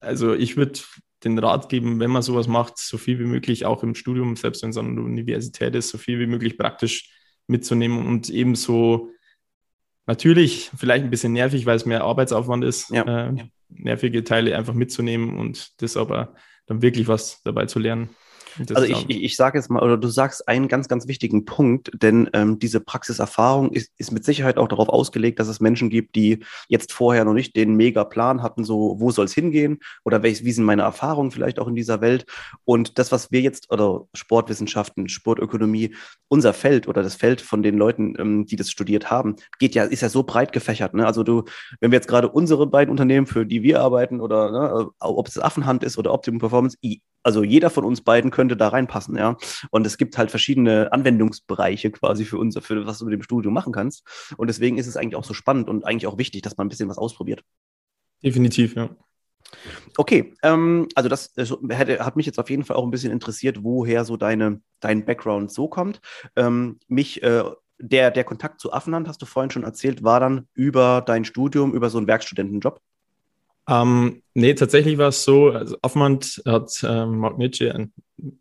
also 0.00 0.34
ich 0.34 0.56
würde 0.56 0.80
den 1.22 1.38
Rat 1.38 1.68
geben, 1.68 2.00
wenn 2.00 2.10
man 2.10 2.22
sowas 2.22 2.48
macht, 2.48 2.78
so 2.78 2.98
viel 2.98 3.18
wie 3.18 3.24
möglich 3.24 3.64
auch 3.64 3.82
im 3.82 3.94
Studium, 3.94 4.36
selbst 4.36 4.62
wenn 4.62 4.70
es 4.70 4.76
an 4.76 4.96
der 4.96 5.04
Universität 5.04 5.74
ist, 5.74 5.90
so 5.90 5.98
viel 5.98 6.18
wie 6.18 6.26
möglich 6.26 6.58
praktisch 6.58 7.10
mitzunehmen 7.46 8.06
und 8.06 8.30
ebenso 8.30 9.10
natürlich 10.06 10.70
vielleicht 10.76 11.04
ein 11.04 11.10
bisschen 11.10 11.32
nervig, 11.32 11.66
weil 11.66 11.76
es 11.76 11.86
mehr 11.86 12.04
Arbeitsaufwand 12.04 12.64
ist, 12.64 12.90
ja. 12.90 13.28
äh, 13.28 13.48
nervige 13.68 14.24
Teile 14.24 14.56
einfach 14.56 14.74
mitzunehmen 14.74 15.38
und 15.38 15.80
das 15.82 15.96
aber 15.96 16.34
dann 16.66 16.82
wirklich 16.82 17.08
was 17.08 17.42
dabei 17.42 17.66
zu 17.66 17.78
lernen. 17.78 18.10
Also 18.74 18.84
ich, 18.84 19.08
ich, 19.08 19.22
ich 19.24 19.36
sage 19.36 19.58
jetzt 19.58 19.70
mal, 19.70 19.82
oder 19.82 19.96
du 19.96 20.08
sagst 20.08 20.48
einen 20.48 20.68
ganz, 20.68 20.88
ganz 20.88 21.08
wichtigen 21.08 21.44
Punkt, 21.44 21.90
denn 21.94 22.28
ähm, 22.32 22.58
diese 22.58 22.80
Praxiserfahrung 22.80 23.72
ist, 23.72 23.92
ist 23.98 24.12
mit 24.12 24.24
Sicherheit 24.24 24.58
auch 24.58 24.68
darauf 24.68 24.88
ausgelegt, 24.88 25.38
dass 25.38 25.48
es 25.48 25.60
Menschen 25.60 25.90
gibt, 25.90 26.14
die 26.14 26.40
jetzt 26.68 26.92
vorher 26.92 27.24
noch 27.24 27.34
nicht 27.34 27.56
den 27.56 27.74
Mega-Plan 27.74 28.42
hatten, 28.42 28.64
so 28.64 28.96
wo 28.98 29.10
soll 29.10 29.26
es 29.26 29.34
hingehen 29.34 29.78
oder 30.04 30.22
welch, 30.22 30.44
wie 30.44 30.52
sind 30.52 30.64
meine 30.64 30.82
Erfahrungen 30.82 31.30
vielleicht 31.30 31.58
auch 31.58 31.68
in 31.68 31.74
dieser 31.74 32.00
Welt. 32.00 32.26
Und 32.64 32.98
das, 32.98 33.12
was 33.12 33.32
wir 33.32 33.40
jetzt, 33.40 33.70
oder 33.70 34.06
Sportwissenschaften, 34.14 35.08
Sportökonomie, 35.08 35.94
unser 36.28 36.52
Feld 36.52 36.88
oder 36.88 37.02
das 37.02 37.14
Feld 37.14 37.40
von 37.40 37.62
den 37.62 37.76
Leuten, 37.76 38.14
ähm, 38.18 38.46
die 38.46 38.56
das 38.56 38.70
studiert 38.70 39.10
haben, 39.10 39.36
geht 39.58 39.74
ja, 39.74 39.84
ist 39.84 40.02
ja 40.02 40.08
so 40.08 40.22
breit 40.22 40.52
gefächert. 40.52 40.94
Ne? 40.94 41.06
Also 41.06 41.22
du, 41.22 41.44
wenn 41.80 41.90
wir 41.90 41.96
jetzt 41.96 42.08
gerade 42.08 42.28
unsere 42.28 42.66
beiden 42.66 42.90
Unternehmen, 42.90 43.26
für 43.26 43.46
die 43.46 43.62
wir 43.62 43.80
arbeiten, 43.80 44.20
oder 44.20 44.50
ne, 44.50 44.90
ob 45.00 45.28
es 45.28 45.38
Affenhand 45.38 45.84
ist 45.84 45.98
oder 45.98 46.12
Optimum 46.12 46.40
Performance, 46.40 46.76
also 47.24 47.42
jeder 47.42 47.70
von 47.70 47.84
uns 47.84 48.02
beiden 48.02 48.30
könnte 48.30 48.56
da 48.56 48.68
reinpassen, 48.68 49.16
ja. 49.16 49.36
Und 49.70 49.86
es 49.86 49.98
gibt 49.98 50.16
halt 50.16 50.30
verschiedene 50.30 50.92
Anwendungsbereiche 50.92 51.90
quasi 51.90 52.24
für 52.24 52.38
uns, 52.38 52.56
für 52.60 52.86
was 52.86 52.98
du 52.98 53.06
mit 53.06 53.14
dem 53.14 53.22
Studium 53.22 53.54
machen 53.54 53.72
kannst. 53.72 54.04
Und 54.36 54.46
deswegen 54.46 54.78
ist 54.78 54.86
es 54.86 54.96
eigentlich 54.96 55.16
auch 55.16 55.24
so 55.24 55.34
spannend 55.34 55.68
und 55.68 55.84
eigentlich 55.84 56.06
auch 56.06 56.18
wichtig, 56.18 56.42
dass 56.42 56.56
man 56.56 56.66
ein 56.66 56.70
bisschen 56.70 56.88
was 56.88 56.98
ausprobiert. 56.98 57.42
Definitiv, 58.22 58.76
ja. 58.76 58.90
Okay, 59.96 60.34
ähm, 60.42 60.88
also 60.94 61.08
das 61.08 61.32
hätte, 61.68 62.04
hat 62.04 62.16
mich 62.16 62.26
jetzt 62.26 62.38
auf 62.38 62.50
jeden 62.50 62.64
Fall 62.64 62.76
auch 62.76 62.84
ein 62.84 62.90
bisschen 62.90 63.12
interessiert, 63.12 63.62
woher 63.62 64.04
so 64.04 64.16
deine, 64.16 64.60
dein 64.80 65.04
Background 65.04 65.52
so 65.52 65.68
kommt. 65.68 66.00
Ähm, 66.36 66.78
mich 66.88 67.22
äh, 67.22 67.44
der, 67.78 68.10
der 68.10 68.24
Kontakt 68.24 68.60
zu 68.60 68.72
Affenland, 68.72 69.08
hast 69.08 69.20
du 69.22 69.26
vorhin 69.26 69.50
schon 69.50 69.64
erzählt, 69.64 70.02
war 70.02 70.20
dann 70.20 70.48
über 70.54 71.02
dein 71.04 71.24
Studium, 71.24 71.74
über 71.74 71.90
so 71.90 71.98
einen 71.98 72.06
Werkstudentenjob? 72.06 72.80
Ähm, 73.68 74.22
nee, 74.34 74.54
tatsächlich 74.54 74.98
war 74.98 75.08
es 75.08 75.24
so, 75.24 75.50
also 75.50 75.76
Affenland 75.82 76.42
hat 76.46 76.84
ähm, 76.86 77.18
Mark 77.18 77.38
Nietzsche, 77.38 77.74
ein 77.74 77.92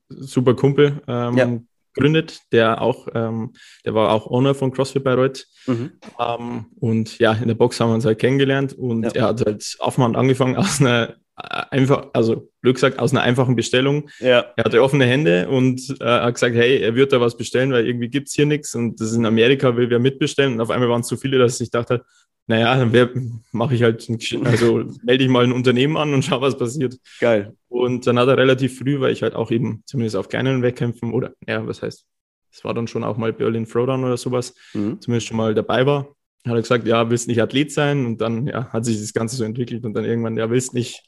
super 0.09 0.53
Kumpel, 0.53 1.01
ähm, 1.07 1.37
ja. 1.37 1.59
gegründet, 1.93 2.41
der 2.51 2.81
auch, 2.81 3.07
ähm, 3.13 3.53
der 3.85 3.93
war 3.93 4.11
auch 4.11 4.27
Owner 4.27 4.53
von 4.53 4.71
CrossFit 4.71 5.03
Bayreuth. 5.03 5.47
Mhm. 5.65 5.91
Ähm, 6.19 6.65
und 6.79 7.19
ja, 7.19 7.33
in 7.33 7.47
der 7.47 7.55
Box 7.55 7.79
haben 7.79 7.89
wir 7.89 7.95
uns 7.95 8.05
halt 8.05 8.19
kennengelernt 8.19 8.73
und 8.73 9.03
ja. 9.03 9.11
er 9.11 9.27
hat 9.27 9.45
halt 9.45 9.75
aufmachend 9.79 10.17
angefangen 10.17 10.55
aus 10.57 10.81
einer 10.81 11.15
einfach, 11.35 12.09
also 12.13 12.51
blöd 12.61 12.75
gesagt, 12.75 12.99
aus 12.99 13.11
einer 13.11 13.21
einfachen 13.21 13.55
Bestellung. 13.55 14.09
Ja. 14.19 14.45
Er 14.55 14.65
hatte 14.65 14.83
offene 14.83 15.05
Hände 15.05 15.49
und 15.49 15.81
äh, 15.99 16.05
hat 16.05 16.35
gesagt, 16.35 16.55
hey, 16.55 16.77
er 16.79 16.95
wird 16.95 17.11
da 17.11 17.19
was 17.19 17.37
bestellen, 17.37 17.71
weil 17.71 17.87
irgendwie 17.87 18.09
gibt 18.09 18.27
es 18.27 18.35
hier 18.35 18.45
nichts 18.45 18.75
und 18.75 18.99
das 18.99 19.09
ist 19.09 19.17
in 19.17 19.25
Amerika, 19.25 19.75
will 19.75 19.89
wer 19.89 19.99
mitbestellen. 19.99 20.53
Und 20.53 20.61
auf 20.61 20.69
einmal 20.69 20.89
waren 20.89 21.01
es 21.01 21.07
so 21.07 21.17
viele, 21.17 21.39
dass 21.39 21.59
ich 21.59 21.71
dachte, 21.71 22.05
naja, 22.47 22.85
dann 22.85 23.43
mache 23.51 23.75
ich 23.75 23.83
halt, 23.83 24.07
also 24.43 24.83
melde 25.03 25.23
ich 25.23 25.29
mal 25.29 25.45
ein 25.45 25.53
Unternehmen 25.53 25.97
an 25.97 26.13
und 26.13 26.23
schau, 26.23 26.41
was 26.41 26.57
passiert. 26.57 26.97
Geil. 27.19 27.55
Und 27.69 28.05
dann 28.05 28.19
hat 28.19 28.27
er 28.27 28.37
relativ 28.37 28.77
früh, 28.77 28.99
weil 28.99 29.13
ich 29.13 29.23
halt 29.23 29.33
auch 29.33 29.49
eben 29.49 29.83
zumindest 29.85 30.15
auf 30.15 30.29
kleineren 30.29 30.61
Wettkämpfen 30.61 31.13
oder, 31.13 31.33
ja, 31.47 31.65
was 31.65 31.81
heißt, 31.81 32.05
es 32.51 32.63
war 32.63 32.73
dann 32.73 32.87
schon 32.87 33.03
auch 33.03 33.17
mal 33.17 33.33
Berlin 33.33 33.65
Throwdown 33.65 34.03
oder 34.03 34.17
sowas, 34.17 34.53
mhm. 34.73 35.01
zumindest 35.01 35.27
schon 35.27 35.37
mal 35.37 35.55
dabei 35.55 35.85
war, 35.85 36.15
hat 36.45 36.55
er 36.55 36.61
gesagt, 36.61 36.85
ja, 36.85 37.09
willst 37.09 37.27
nicht 37.27 37.41
Athlet 37.41 37.71
sein? 37.71 38.05
Und 38.05 38.19
dann 38.19 38.47
ja, 38.47 38.71
hat 38.71 38.85
sich 38.85 38.99
das 38.99 39.13
Ganze 39.13 39.37
so 39.37 39.43
entwickelt 39.43 39.85
und 39.85 39.93
dann 39.93 40.05
irgendwann, 40.05 40.37
ja, 40.37 40.49
willst 40.49 40.73
nicht 40.73 41.03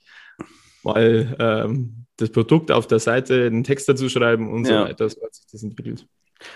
mal 0.83 1.35
ähm, 1.39 2.05
das 2.17 2.29
Produkt 2.29 2.71
auf 2.71 2.87
der 2.87 2.99
Seite, 2.99 3.45
einen 3.45 3.63
Text 3.63 3.89
dazu 3.89 4.07
schreiben 4.07 4.51
und 4.51 4.65
ja. 4.65 4.83
so 4.83 4.89
weiter. 4.89 5.09
So 5.09 5.21
hat 5.23 5.35
sich 5.35 5.45
das 5.51 5.63
entwickelt. 5.63 6.07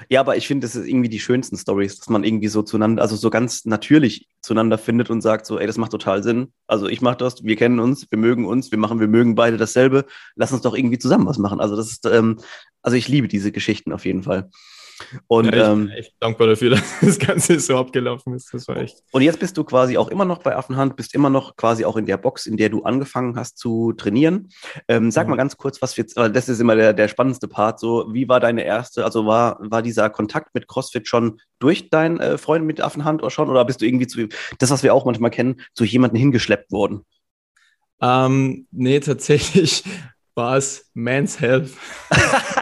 Ja, 0.10 0.20
aber 0.22 0.38
ich 0.38 0.48
finde, 0.48 0.66
das 0.66 0.76
ist 0.76 0.88
irgendwie 0.88 1.10
die 1.10 1.20
schönsten 1.20 1.58
Stories, 1.58 1.98
dass 1.98 2.10
man 2.10 2.24
irgendwie 2.24 2.48
so 2.48 2.62
zueinander, 2.62 3.02
also 3.02 3.16
so 3.16 3.30
ganz 3.30 3.66
natürlich 3.66 4.28
zueinander 4.42 4.78
findet 4.78 5.10
und 5.10 5.22
sagt 5.22 5.46
so, 5.46 5.60
ey, 5.60 5.68
das 5.68 5.78
macht 5.78 5.92
total 5.92 6.24
Sinn. 6.24 6.54
Also 6.68 6.88
ich 6.88 7.02
mache 7.02 7.18
das, 7.18 7.44
wir 7.44 7.56
kennen 7.56 7.80
uns, 7.80 8.10
wir 8.10 8.18
mögen 8.18 8.46
uns, 8.46 8.72
wir 8.72 8.80
machen, 8.80 9.00
wir 9.00 9.08
mögen 9.08 9.36
beide 9.36 9.58
dasselbe. 9.58 10.06
Lass 10.36 10.52
uns 10.52 10.62
doch 10.62 10.76
irgendwie 10.76 11.00
zusammen 11.00 11.28
was 11.28 11.38
machen. 11.38 11.60
Also 11.60 11.76
das 11.76 11.92
ist, 11.92 12.06
ähm, 12.06 12.40
also 12.82 12.98
ich 12.98 13.08
liebe 13.08 13.28
diese 13.28 13.52
Geschichten 13.52 13.94
auf 13.94 14.06
jeden 14.06 14.24
Fall. 14.24 14.50
Und, 15.28 15.46
ja, 15.46 15.52
ich 15.52 15.58
bin 15.58 15.88
ähm, 15.88 15.90
echt 15.90 16.14
dankbar 16.20 16.48
dafür, 16.48 16.70
dass 16.72 17.00
das 17.02 17.20
Ganze 17.20 17.60
so 17.60 17.78
abgelaufen 17.78 18.34
ist. 18.34 18.54
Das 18.54 18.68
war 18.68 18.78
echt. 18.78 19.04
Und 19.12 19.22
jetzt 19.22 19.40
bist 19.40 19.58
du 19.58 19.64
quasi 19.64 19.98
auch 19.98 20.10
immer 20.10 20.26
noch 20.26 20.40
bei 20.40 20.56
Affenhand, 20.56 20.96
bist 20.96 21.14
immer 21.16 21.30
noch 21.30 21.56
quasi 21.56 21.86
auch 21.86 21.98
in 21.98 22.06
der 22.06 22.18
Box, 22.18 22.46
in 22.46 22.58
der 22.58 22.70
du 22.70 22.84
angefangen 22.84 23.36
hast 23.36 23.58
zu 23.58 23.94
trainieren. 23.94 24.50
Ähm, 24.88 25.12
sag 25.12 25.26
ja. 25.26 25.30
mal 25.30 25.36
ganz 25.36 25.58
kurz, 25.58 25.82
was 25.82 25.98
wir 25.98 26.04
jetzt, 26.04 26.16
weil 26.16 26.32
das 26.32 26.50
ist 26.50 26.60
immer 26.60 26.76
der, 26.76 26.94
der 26.94 27.08
spannendste 27.08 27.48
Part, 27.48 27.80
so, 27.80 28.08
wie 28.12 28.28
war 28.28 28.40
deine 28.40 28.64
erste, 28.64 29.06
also 29.06 29.26
war, 29.26 29.58
war 29.62 29.82
dieser 29.82 30.10
Kontakt 30.10 30.54
mit 30.54 30.68
CrossFit 30.68 31.08
schon 31.08 31.40
durch 31.60 31.90
deinen 31.90 32.20
äh, 32.20 32.38
Freund 32.38 32.66
mit 32.66 32.82
Affenhand 32.82 33.22
oder 33.22 33.32
schon, 33.32 33.50
oder 33.50 33.66
bist 33.66 33.82
du 33.82 33.86
irgendwie 33.86 34.08
zu, 34.08 34.28
das, 34.58 34.72
was 34.72 34.84
wir 34.84 34.94
auch 34.94 35.06
manchmal 35.06 35.32
kennen, 35.32 35.62
zu 35.74 35.84
jemandem 35.84 36.20
hingeschleppt 36.20 36.72
worden? 36.72 37.06
Ähm, 38.02 38.68
nee, 38.72 39.00
tatsächlich 39.00 39.84
war 40.40 40.56
es 40.56 40.90
Man's 40.94 41.40
Health. 41.42 41.70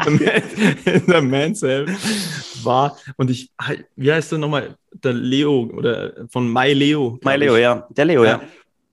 in 0.07 0.17
der 1.07 1.21
Man's 1.21 1.61
Health 1.61 1.91
war, 2.63 2.97
und 3.17 3.29
ich, 3.29 3.51
wie 3.95 4.11
heißt 4.11 4.31
der 4.31 4.39
nochmal? 4.39 4.75
Der 4.91 5.13
Leo 5.13 5.69
oder 5.71 6.27
von 6.29 6.51
My 6.51 6.73
Leo. 6.73 7.19
My 7.23 7.35
Leo, 7.35 7.55
ja. 7.55 7.87
Der 7.91 8.05
Leo, 8.05 8.23
ja. 8.23 8.31
ja. 8.31 8.41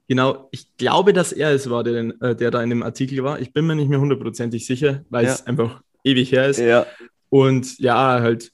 Genau, 0.07 0.49
ich 0.53 0.77
glaube, 0.77 1.15
dass 1.15 1.33
er 1.33 1.53
es 1.53 1.71
war, 1.71 1.83
der, 1.83 2.35
der 2.35 2.51
da 2.51 2.63
in 2.63 2.69
dem 2.69 2.83
Artikel 2.83 3.25
war. 3.25 3.41
Ich 3.41 3.55
bin 3.55 3.67
mir 3.67 3.75
nicht 3.75 3.89
mehr 3.89 4.01
hundertprozentig 4.01 4.67
sicher, 4.67 5.03
weil 5.09 5.25
ja. 5.25 5.33
es 5.33 5.47
einfach 5.47 5.81
ewig 6.05 6.31
her 6.31 6.47
ist. 6.47 6.61
Ja. 6.61 6.85
Und 7.31 7.79
ja, 7.79 8.21
halt 8.21 8.53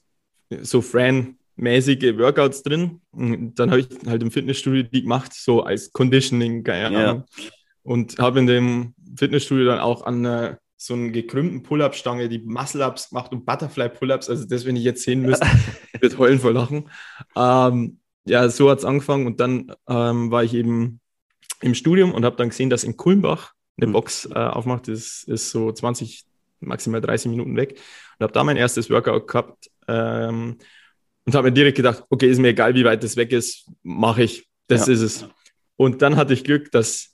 so 0.61 0.81
Fran-mäßige 0.81 2.17
Workouts 2.17 2.63
drin. 2.63 3.01
Und 3.11 3.55
dann 3.55 3.69
habe 3.69 3.81
ich 3.81 3.87
halt 4.07 4.23
im 4.23 4.31
Fitnessstudio 4.31 4.83
die 4.83 5.01
gemacht, 5.01 5.33
so 5.33 5.61
als 5.61 5.91
Conditioning, 5.91 6.63
keine 6.63 6.87
Ahnung. 6.87 7.01
Ja. 7.01 7.45
Und 7.83 8.17
habe 8.17 8.39
in 8.39 8.47
dem 8.47 8.93
Fitnessstudio 9.15 9.65
dann 9.65 9.79
auch 9.79 10.03
an 10.03 10.25
einer, 10.25 10.57
so 10.77 10.93
einer 10.93 11.09
gekrümmten 11.09 11.63
Pull-Up-Stange 11.63 12.29
die 12.29 12.39
Muscle-Ups 12.39 13.09
gemacht 13.09 13.31
und 13.31 13.45
Butterfly-Pull-Ups. 13.45 14.29
Also 14.29 14.45
das, 14.45 14.65
wenn 14.65 14.75
ich 14.75 14.83
jetzt 14.83 15.03
sehen 15.03 15.21
müsste, 15.21 15.47
wird 15.99 16.17
heulen 16.17 16.39
vor 16.39 16.53
Lachen. 16.53 16.89
Ähm, 17.35 17.99
ja, 18.25 18.49
so 18.49 18.69
hat 18.69 18.79
es 18.79 18.85
angefangen 18.85 19.25
und 19.25 19.39
dann 19.39 19.71
ähm, 19.87 20.31
war 20.31 20.43
ich 20.43 20.53
eben 20.53 20.99
im 21.61 21.75
Studium 21.75 22.13
und 22.13 22.25
habe 22.25 22.35
dann 22.35 22.49
gesehen, 22.49 22.69
dass 22.69 22.83
in 22.83 22.97
Kulmbach 22.97 23.53
eine 23.77 23.87
mhm. 23.87 23.93
Box 23.93 24.25
äh, 24.25 24.33
aufmacht. 24.33 24.87
Das 24.87 25.23
ist 25.23 25.51
so 25.51 25.71
20, 25.71 26.25
maximal 26.59 27.01
30 27.01 27.31
Minuten 27.31 27.55
weg. 27.55 27.79
Und 28.19 28.23
habe 28.23 28.33
da 28.33 28.43
mein 28.43 28.57
erstes 28.57 28.89
Workout 28.89 29.27
gehabt 29.27 29.69
ähm, 29.87 30.57
und 31.25 31.35
habe 31.35 31.47
mir 31.47 31.53
direkt 31.53 31.77
gedacht, 31.77 32.03
okay, 32.09 32.29
ist 32.29 32.39
mir 32.39 32.49
egal, 32.49 32.75
wie 32.75 32.85
weit 32.85 33.03
das 33.03 33.15
weg 33.15 33.31
ist, 33.31 33.69
mache 33.83 34.23
ich. 34.23 34.47
Das 34.67 34.87
ja. 34.87 34.93
ist 34.93 35.01
es. 35.01 35.25
Und 35.75 36.01
dann 36.01 36.15
hatte 36.15 36.33
ich 36.33 36.43
Glück, 36.43 36.71
dass 36.71 37.10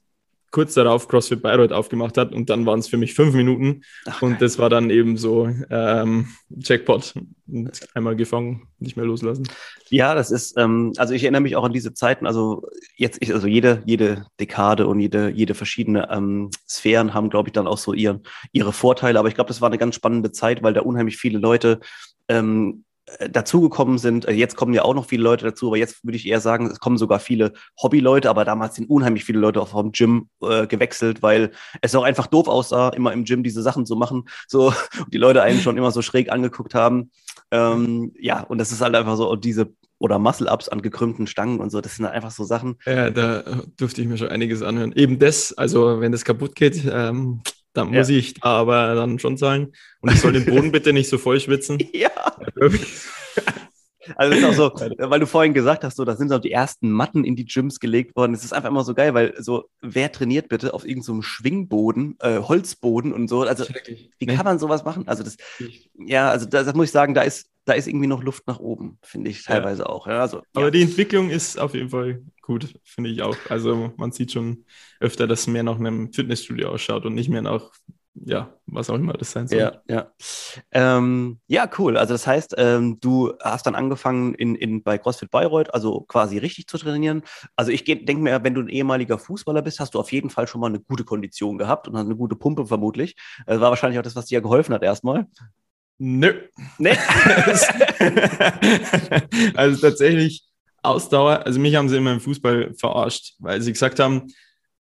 kurz 0.51 0.73
darauf 0.73 1.07
CrossFit 1.07 1.41
Bayreuth 1.41 1.71
aufgemacht 1.71 2.17
hat 2.17 2.33
und 2.33 2.49
dann 2.49 2.65
waren 2.65 2.79
es 2.79 2.87
für 2.87 2.97
mich 2.97 3.13
fünf 3.13 3.33
Minuten. 3.33 3.81
Ach, 4.05 4.21
und 4.21 4.41
das 4.41 4.59
war 4.59 4.69
dann 4.69 4.89
eben 4.89 5.17
so 5.17 5.49
ähm, 5.69 6.27
Jackpot 6.49 7.13
und 7.47 7.79
einmal 7.93 8.15
gefangen, 8.15 8.67
nicht 8.79 8.97
mehr 8.97 9.05
loslassen. 9.05 9.47
Ja, 9.89 10.15
das 10.15 10.31
ist, 10.31 10.57
ähm, 10.57 10.93
also 10.97 11.13
ich 11.13 11.23
erinnere 11.23 11.41
mich 11.41 11.55
auch 11.55 11.63
an 11.63 11.73
diese 11.73 11.93
Zeiten, 11.93 12.25
also 12.25 12.67
jetzt, 12.95 13.21
ich, 13.21 13.33
also 13.33 13.47
jede, 13.47 13.83
jede 13.85 14.25
Dekade 14.39 14.87
und 14.87 14.99
jede, 14.99 15.29
jede 15.29 15.53
verschiedene 15.53 16.09
ähm, 16.11 16.49
Sphären 16.67 17.13
haben, 17.13 17.29
glaube 17.29 17.49
ich, 17.49 17.53
dann 17.53 17.67
auch 17.67 17.77
so 17.77 17.93
ihren, 17.93 18.23
ihre 18.51 18.73
Vorteile, 18.73 19.19
aber 19.19 19.27
ich 19.27 19.35
glaube, 19.35 19.49
das 19.49 19.61
war 19.61 19.69
eine 19.69 19.77
ganz 19.77 19.95
spannende 19.95 20.31
Zeit, 20.31 20.63
weil 20.63 20.73
da 20.73 20.81
unheimlich 20.81 21.17
viele 21.17 21.39
Leute 21.39 21.79
ähm, 22.29 22.83
äh, 22.85 22.86
dazugekommen 23.29 23.97
sind. 23.97 24.27
Äh, 24.27 24.33
jetzt 24.33 24.55
kommen 24.55 24.73
ja 24.73 24.83
auch 24.83 24.93
noch 24.93 25.05
viele 25.05 25.23
Leute 25.23 25.45
dazu, 25.45 25.67
aber 25.67 25.77
jetzt 25.77 26.03
würde 26.03 26.17
ich 26.17 26.27
eher 26.27 26.41
sagen, 26.41 26.67
es 26.67 26.79
kommen 26.79 26.97
sogar 26.97 27.19
viele 27.19 27.53
Hobbyleute, 27.81 28.29
aber 28.29 28.45
damals 28.45 28.75
sind 28.75 28.89
unheimlich 28.89 29.23
viele 29.23 29.39
Leute 29.39 29.61
auch 29.61 29.69
vom 29.69 29.91
Gym 29.91 30.29
äh, 30.41 30.67
gewechselt, 30.67 31.21
weil 31.21 31.51
es 31.81 31.95
auch 31.95 32.03
einfach 32.03 32.27
doof 32.27 32.47
aussah, 32.47 32.89
immer 32.89 33.13
im 33.13 33.23
Gym 33.23 33.43
diese 33.43 33.61
Sachen 33.61 33.85
zu 33.85 33.95
machen. 33.95 34.25
So, 34.47 34.73
die 35.07 35.17
Leute 35.17 35.41
einen 35.41 35.61
schon 35.61 35.77
immer 35.77 35.91
so 35.91 36.01
schräg 36.01 36.31
angeguckt 36.31 36.73
haben. 36.73 37.11
Ähm, 37.51 38.13
ja, 38.19 38.41
und 38.41 38.57
das 38.57 38.71
ist 38.71 38.81
halt 38.81 38.95
einfach 38.95 39.15
so, 39.15 39.35
diese 39.35 39.73
oder 39.99 40.19
Muscle-Ups 40.19 40.69
an 40.69 40.81
gekrümmten 40.81 41.25
Stangen 41.25 41.59
und 41.59 41.71
so, 41.71 41.81
das 41.81 41.95
sind 41.95 42.05
halt 42.05 42.13
einfach 42.13 42.29
so 42.29 42.43
Sachen. 42.43 42.75
Ja, 42.85 43.09
da 43.09 43.63
durfte 43.77 44.01
ich 44.01 44.07
mir 44.07 44.17
schon 44.17 44.27
einiges 44.27 44.61
anhören. 44.61 44.91
Eben 44.95 45.17
das, 45.17 45.53
also 45.53 46.01
wenn 46.01 46.11
das 46.11 46.23
kaputt 46.23 46.55
geht, 46.55 46.83
ähm, 46.91 47.41
dann 47.77 47.89
muss 47.91 48.09
ja. 48.09 48.15
ich 48.15 48.33
da 48.35 48.49
aber 48.49 48.95
dann 48.95 49.19
schon 49.19 49.37
zahlen. 49.37 49.73
Und 50.01 50.11
ich 50.11 50.19
soll 50.19 50.33
den 50.33 50.45
Boden 50.45 50.71
bitte 50.71 50.93
nicht 50.93 51.09
so 51.09 51.17
voll 51.17 51.39
schwitzen. 51.39 51.77
Ja. 51.93 52.09
Also 54.15 54.37
ist 54.37 54.61
auch 54.61 54.77
so, 54.77 54.87
weil 54.97 55.19
du 55.19 55.27
vorhin 55.27 55.53
gesagt 55.53 55.83
hast, 55.83 55.97
so, 55.97 56.05
da 56.05 56.15
sind 56.15 56.29
so 56.29 56.39
die 56.39 56.51
ersten 56.51 56.89
Matten 56.89 57.23
in 57.23 57.35
die 57.35 57.45
Gyms 57.45 57.79
gelegt 57.79 58.15
worden. 58.15 58.33
Es 58.33 58.43
ist 58.43 58.53
einfach 58.53 58.69
immer 58.69 58.83
so 58.83 58.93
geil, 58.93 59.13
weil 59.13 59.33
so, 59.41 59.69
wer 59.81 60.11
trainiert 60.11 60.49
bitte 60.49 60.73
auf 60.73 60.85
irgendeinem 60.85 61.17
so 61.17 61.21
Schwingboden, 61.21 62.15
äh, 62.19 62.39
Holzboden 62.39 63.13
und 63.13 63.27
so? 63.27 63.43
Also, 63.43 63.65
wie 64.19 64.25
kann 64.25 64.45
man 64.45 64.59
sowas 64.59 64.85
machen? 64.85 65.07
Also 65.07 65.23
das, 65.23 65.37
ja, 65.97 66.29
also 66.29 66.45
das, 66.45 66.65
das, 66.65 66.75
muss 66.75 66.85
ich 66.85 66.91
sagen, 66.91 67.13
da 67.13 67.23
ist, 67.23 67.49
da 67.65 67.73
ist 67.73 67.87
irgendwie 67.87 68.07
noch 68.07 68.23
Luft 68.23 68.47
nach 68.47 68.59
oben, 68.59 68.97
finde 69.01 69.29
ich 69.29 69.43
teilweise 69.43 69.83
ja. 69.83 69.89
auch. 69.89 70.07
Ja, 70.07 70.21
also, 70.21 70.41
Aber 70.53 70.65
ja. 70.65 70.71
die 70.71 70.83
Entwicklung 70.83 71.29
ist 71.29 71.59
auf 71.59 71.73
jeden 71.73 71.89
Fall 71.89 72.21
gut, 72.41 72.73
finde 72.83 73.09
ich 73.09 73.21
auch. 73.21 73.35
Also 73.49 73.93
man 73.97 74.11
sieht 74.11 74.31
schon 74.31 74.65
öfter, 74.99 75.27
dass 75.27 75.41
es 75.41 75.47
mehr 75.47 75.63
nach 75.63 75.77
einem 75.77 76.13
Fitnessstudio 76.13 76.69
ausschaut 76.69 77.05
und 77.05 77.13
nicht 77.13 77.29
mehr 77.29 77.41
nach 77.41 77.71
ja, 78.25 78.53
was 78.65 78.89
auch 78.89 78.95
immer 78.95 79.13
das 79.13 79.31
sein 79.31 79.47
soll. 79.47 79.59
Ja, 79.59 79.81
ja. 79.87 80.11
Ähm, 80.71 81.39
ja, 81.47 81.69
cool. 81.77 81.97
Also 81.97 82.13
das 82.13 82.25
heißt, 82.25 82.55
ähm, 82.57 82.99
du 82.99 83.33
hast 83.41 83.65
dann 83.65 83.75
angefangen 83.75 84.33
in, 84.33 84.55
in, 84.55 84.83
bei 84.83 84.97
CrossFit 84.97 85.31
Bayreuth, 85.31 85.73
also 85.73 86.01
quasi 86.01 86.37
richtig 86.37 86.67
zu 86.67 86.77
trainieren. 86.77 87.23
Also 87.55 87.71
ich 87.71 87.83
denke 87.83 88.17
mir, 88.17 88.43
wenn 88.43 88.53
du 88.53 88.61
ein 88.61 88.69
ehemaliger 88.69 89.17
Fußballer 89.19 89.61
bist, 89.61 89.79
hast 89.79 89.93
du 89.93 89.99
auf 89.99 90.11
jeden 90.11 90.29
Fall 90.29 90.47
schon 90.47 90.61
mal 90.61 90.67
eine 90.67 90.79
gute 90.79 91.03
Kondition 91.03 91.57
gehabt 91.57 91.87
und 91.87 91.95
eine 91.95 92.15
gute 92.15 92.35
Pumpe 92.35 92.65
vermutlich. 92.65 93.15
Das 93.45 93.59
war 93.59 93.69
wahrscheinlich 93.69 93.99
auch 93.99 94.03
das, 94.03 94.15
was 94.15 94.25
dir 94.25 94.41
geholfen 94.41 94.73
hat 94.73 94.83
erstmal. 94.83 95.27
Nö. 95.99 96.33
Nee. 96.77 96.95
also 99.55 99.81
tatsächlich 99.81 100.43
Ausdauer, 100.83 101.45
also 101.45 101.59
mich 101.59 101.75
haben 101.75 101.89
sie 101.89 101.97
immer 101.97 102.13
im 102.13 102.21
Fußball 102.21 102.73
verarscht, 102.75 103.33
weil 103.39 103.61
sie 103.61 103.73
gesagt 103.73 103.99
haben, 103.99 104.27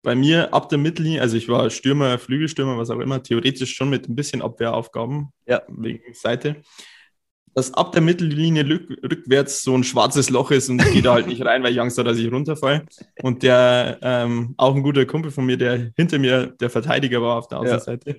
bei 0.06 0.14
mir 0.14 0.54
ab 0.54 0.68
der 0.68 0.78
Mittellinie, 0.78 1.20
also 1.20 1.36
ich 1.36 1.48
war 1.48 1.68
Stürmer, 1.68 2.16
Flügelstürmer, 2.20 2.78
was 2.78 2.90
auch 2.90 3.00
immer, 3.00 3.24
theoretisch 3.24 3.74
schon 3.74 3.90
mit 3.90 4.08
ein 4.08 4.14
bisschen 4.14 4.40
Abwehraufgaben 4.40 5.32
ja. 5.46 5.62
wegen 5.66 6.14
Seite. 6.14 6.62
Dass 7.54 7.74
ab 7.74 7.90
der 7.90 8.02
Mittellinie 8.02 8.64
rückwärts 8.68 9.64
so 9.64 9.76
ein 9.76 9.82
schwarzes 9.82 10.30
Loch 10.30 10.52
ist 10.52 10.68
und 10.68 10.80
ich 10.80 10.92
gehe 10.92 11.02
da 11.02 11.14
halt 11.14 11.26
nicht 11.26 11.44
rein, 11.44 11.64
weil 11.64 11.72
ich 11.72 11.80
Angst 11.80 11.98
habe, 11.98 12.08
dass 12.08 12.18
ich 12.18 12.30
runterfalle. 12.30 12.86
Und 13.20 13.42
der, 13.42 13.98
ähm, 14.00 14.54
auch 14.58 14.76
ein 14.76 14.84
guter 14.84 15.06
Kumpel 15.06 15.32
von 15.32 15.44
mir, 15.44 15.56
der 15.56 15.90
hinter 15.96 16.20
mir 16.20 16.54
der 16.60 16.70
Verteidiger 16.70 17.20
war 17.20 17.38
auf 17.38 17.48
der 17.48 17.58
Außenseite, 17.58 18.10
ja 18.10 18.16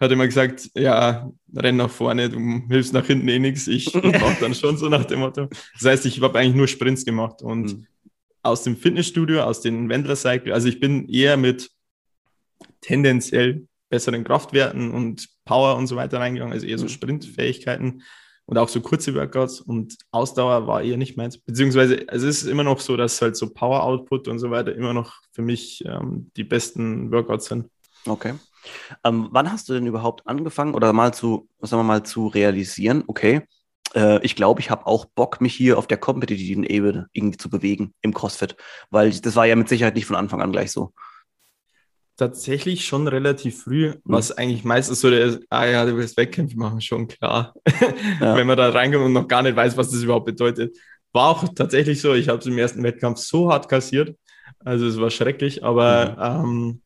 hat 0.00 0.10
immer 0.10 0.26
gesagt, 0.26 0.70
ja, 0.74 1.30
renn 1.56 1.76
nach 1.76 1.90
vorne, 1.90 2.28
du 2.28 2.38
hilfst 2.68 2.92
nach 2.92 3.06
hinten 3.06 3.28
eh 3.28 3.38
nichts. 3.38 3.68
Ich 3.68 3.92
mach 3.94 4.38
dann 4.40 4.54
schon 4.54 4.76
so 4.76 4.88
nach 4.88 5.04
dem 5.04 5.20
Motto. 5.20 5.48
Das 5.74 5.84
heißt, 5.84 6.06
ich 6.06 6.20
habe 6.20 6.38
eigentlich 6.38 6.56
nur 6.56 6.68
Sprints 6.68 7.04
gemacht 7.04 7.42
und 7.42 7.62
mhm. 7.62 7.86
Aus 8.44 8.62
dem 8.62 8.76
Fitnessstudio, 8.76 9.42
aus 9.42 9.60
den 9.60 9.88
Wendler 9.88 10.16
Cycle, 10.16 10.52
also 10.52 10.68
ich 10.68 10.78
bin 10.80 11.08
eher 11.08 11.36
mit 11.36 11.70
tendenziell 12.80 13.66
besseren 13.88 14.24
Kraftwerten 14.24 14.90
und 14.90 15.28
Power 15.44 15.76
und 15.76 15.86
so 15.86 15.96
weiter 15.96 16.20
reingegangen, 16.20 16.52
also 16.52 16.66
eher 16.66 16.78
so 16.78 16.84
mhm. 16.84 16.90
Sprintfähigkeiten 16.90 18.02
und 18.46 18.58
auch 18.58 18.68
so 18.68 18.80
kurze 18.80 19.14
Workouts 19.14 19.60
und 19.60 19.96
Ausdauer 20.10 20.66
war 20.66 20.82
eher 20.82 20.96
nicht 20.96 21.16
meins. 21.16 21.38
Beziehungsweise 21.38 22.04
also 22.08 22.26
es 22.26 22.42
ist 22.42 22.48
immer 22.48 22.64
noch 22.64 22.80
so, 22.80 22.96
dass 22.96 23.20
halt 23.22 23.36
so 23.36 23.50
Power 23.50 23.82
Output 23.82 24.28
und 24.28 24.38
so 24.38 24.50
weiter 24.50 24.74
immer 24.74 24.92
noch 24.92 25.14
für 25.32 25.42
mich 25.42 25.82
ähm, 25.86 26.30
die 26.36 26.44
besten 26.44 27.10
Workouts 27.10 27.46
sind. 27.46 27.70
Okay. 28.06 28.34
Ähm, 29.02 29.28
wann 29.30 29.50
hast 29.50 29.68
du 29.68 29.74
denn 29.74 29.86
überhaupt 29.86 30.26
angefangen 30.26 30.74
oder 30.74 30.92
mal 30.92 31.14
zu, 31.14 31.48
sagen 31.60 31.80
wir 31.80 31.84
mal, 31.84 32.02
zu 32.02 32.26
realisieren, 32.26 33.04
okay, 33.06 33.46
äh, 33.94 34.24
ich 34.24 34.36
glaube, 34.36 34.60
ich 34.60 34.70
habe 34.70 34.86
auch 34.86 35.04
Bock, 35.04 35.40
mich 35.40 35.54
hier 35.54 35.78
auf 35.78 35.86
der 35.86 35.98
kompetitiven 35.98 36.64
Ebene 36.64 37.08
irgendwie 37.12 37.38
zu 37.38 37.48
bewegen 37.48 37.94
im 38.02 38.12
CrossFit, 38.12 38.56
weil 38.90 39.10
das 39.10 39.36
war 39.36 39.46
ja 39.46 39.56
mit 39.56 39.68
Sicherheit 39.68 39.94
nicht 39.94 40.06
von 40.06 40.16
Anfang 40.16 40.40
an 40.42 40.52
gleich 40.52 40.72
so. 40.72 40.92
Tatsächlich 42.16 42.84
schon 42.84 43.08
relativ 43.08 43.62
früh, 43.64 43.90
mhm. 43.90 44.00
was 44.04 44.32
eigentlich 44.32 44.64
meistens 44.64 45.00
so 45.00 45.10
der 45.10 45.24
ist, 45.24 45.40
ah 45.50 45.66
ja, 45.66 45.84
du 45.84 45.96
willst 45.96 46.16
Wettkämpfe 46.16 46.56
machen, 46.56 46.80
schon 46.80 47.08
klar. 47.08 47.54
Ja. 48.20 48.36
Wenn 48.36 48.46
man 48.46 48.56
da 48.56 48.70
reinkommt 48.70 49.04
und 49.04 49.12
noch 49.12 49.28
gar 49.28 49.42
nicht 49.42 49.56
weiß, 49.56 49.76
was 49.76 49.90
das 49.90 50.02
überhaupt 50.02 50.26
bedeutet. 50.26 50.76
War 51.12 51.28
auch 51.28 51.44
tatsächlich 51.54 52.00
so, 52.00 52.14
ich 52.14 52.28
habe 52.28 52.38
es 52.38 52.46
im 52.46 52.58
ersten 52.58 52.82
Wettkampf 52.82 53.18
so 53.18 53.50
hart 53.50 53.68
kassiert, 53.68 54.16
also 54.60 54.86
es 54.86 55.00
war 55.00 55.10
schrecklich, 55.10 55.64
aber 55.64 56.42
mhm. 56.44 56.48
ähm, 56.48 56.82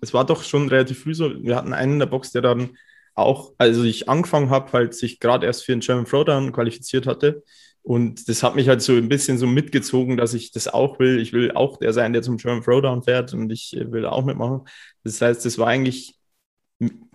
es 0.00 0.14
war 0.14 0.24
doch 0.24 0.42
schon 0.42 0.68
relativ 0.68 1.02
früh 1.02 1.14
so. 1.14 1.30
Wir 1.42 1.56
hatten 1.56 1.72
einen 1.72 1.94
in 1.94 1.98
der 1.98 2.06
Box, 2.06 2.32
der 2.32 2.42
dann 2.42 2.70
auch, 3.14 3.52
also 3.58 3.84
ich 3.84 4.08
angefangen 4.08 4.50
habe, 4.50 4.72
halt 4.72 4.94
sich 4.94 5.20
gerade 5.20 5.46
erst 5.46 5.64
für 5.64 5.72
den 5.72 5.80
German 5.80 6.06
Throwdown 6.06 6.52
qualifiziert 6.52 7.06
hatte. 7.06 7.42
Und 7.82 8.28
das 8.28 8.42
hat 8.42 8.56
mich 8.56 8.68
halt 8.68 8.82
so 8.82 8.92
ein 8.92 9.08
bisschen 9.08 9.38
so 9.38 9.46
mitgezogen, 9.46 10.16
dass 10.16 10.34
ich 10.34 10.52
das 10.52 10.68
auch 10.68 10.98
will. 10.98 11.18
Ich 11.18 11.32
will 11.32 11.52
auch 11.52 11.78
der 11.78 11.92
sein, 11.92 12.12
der 12.12 12.22
zum 12.22 12.36
German 12.36 12.62
Throwdown 12.62 13.02
fährt 13.02 13.32
und 13.32 13.50
ich 13.50 13.74
will 13.74 14.04
auch 14.04 14.24
mitmachen. 14.24 14.62
Das 15.02 15.20
heißt, 15.20 15.44
das 15.44 15.58
war 15.58 15.68
eigentlich 15.68 16.18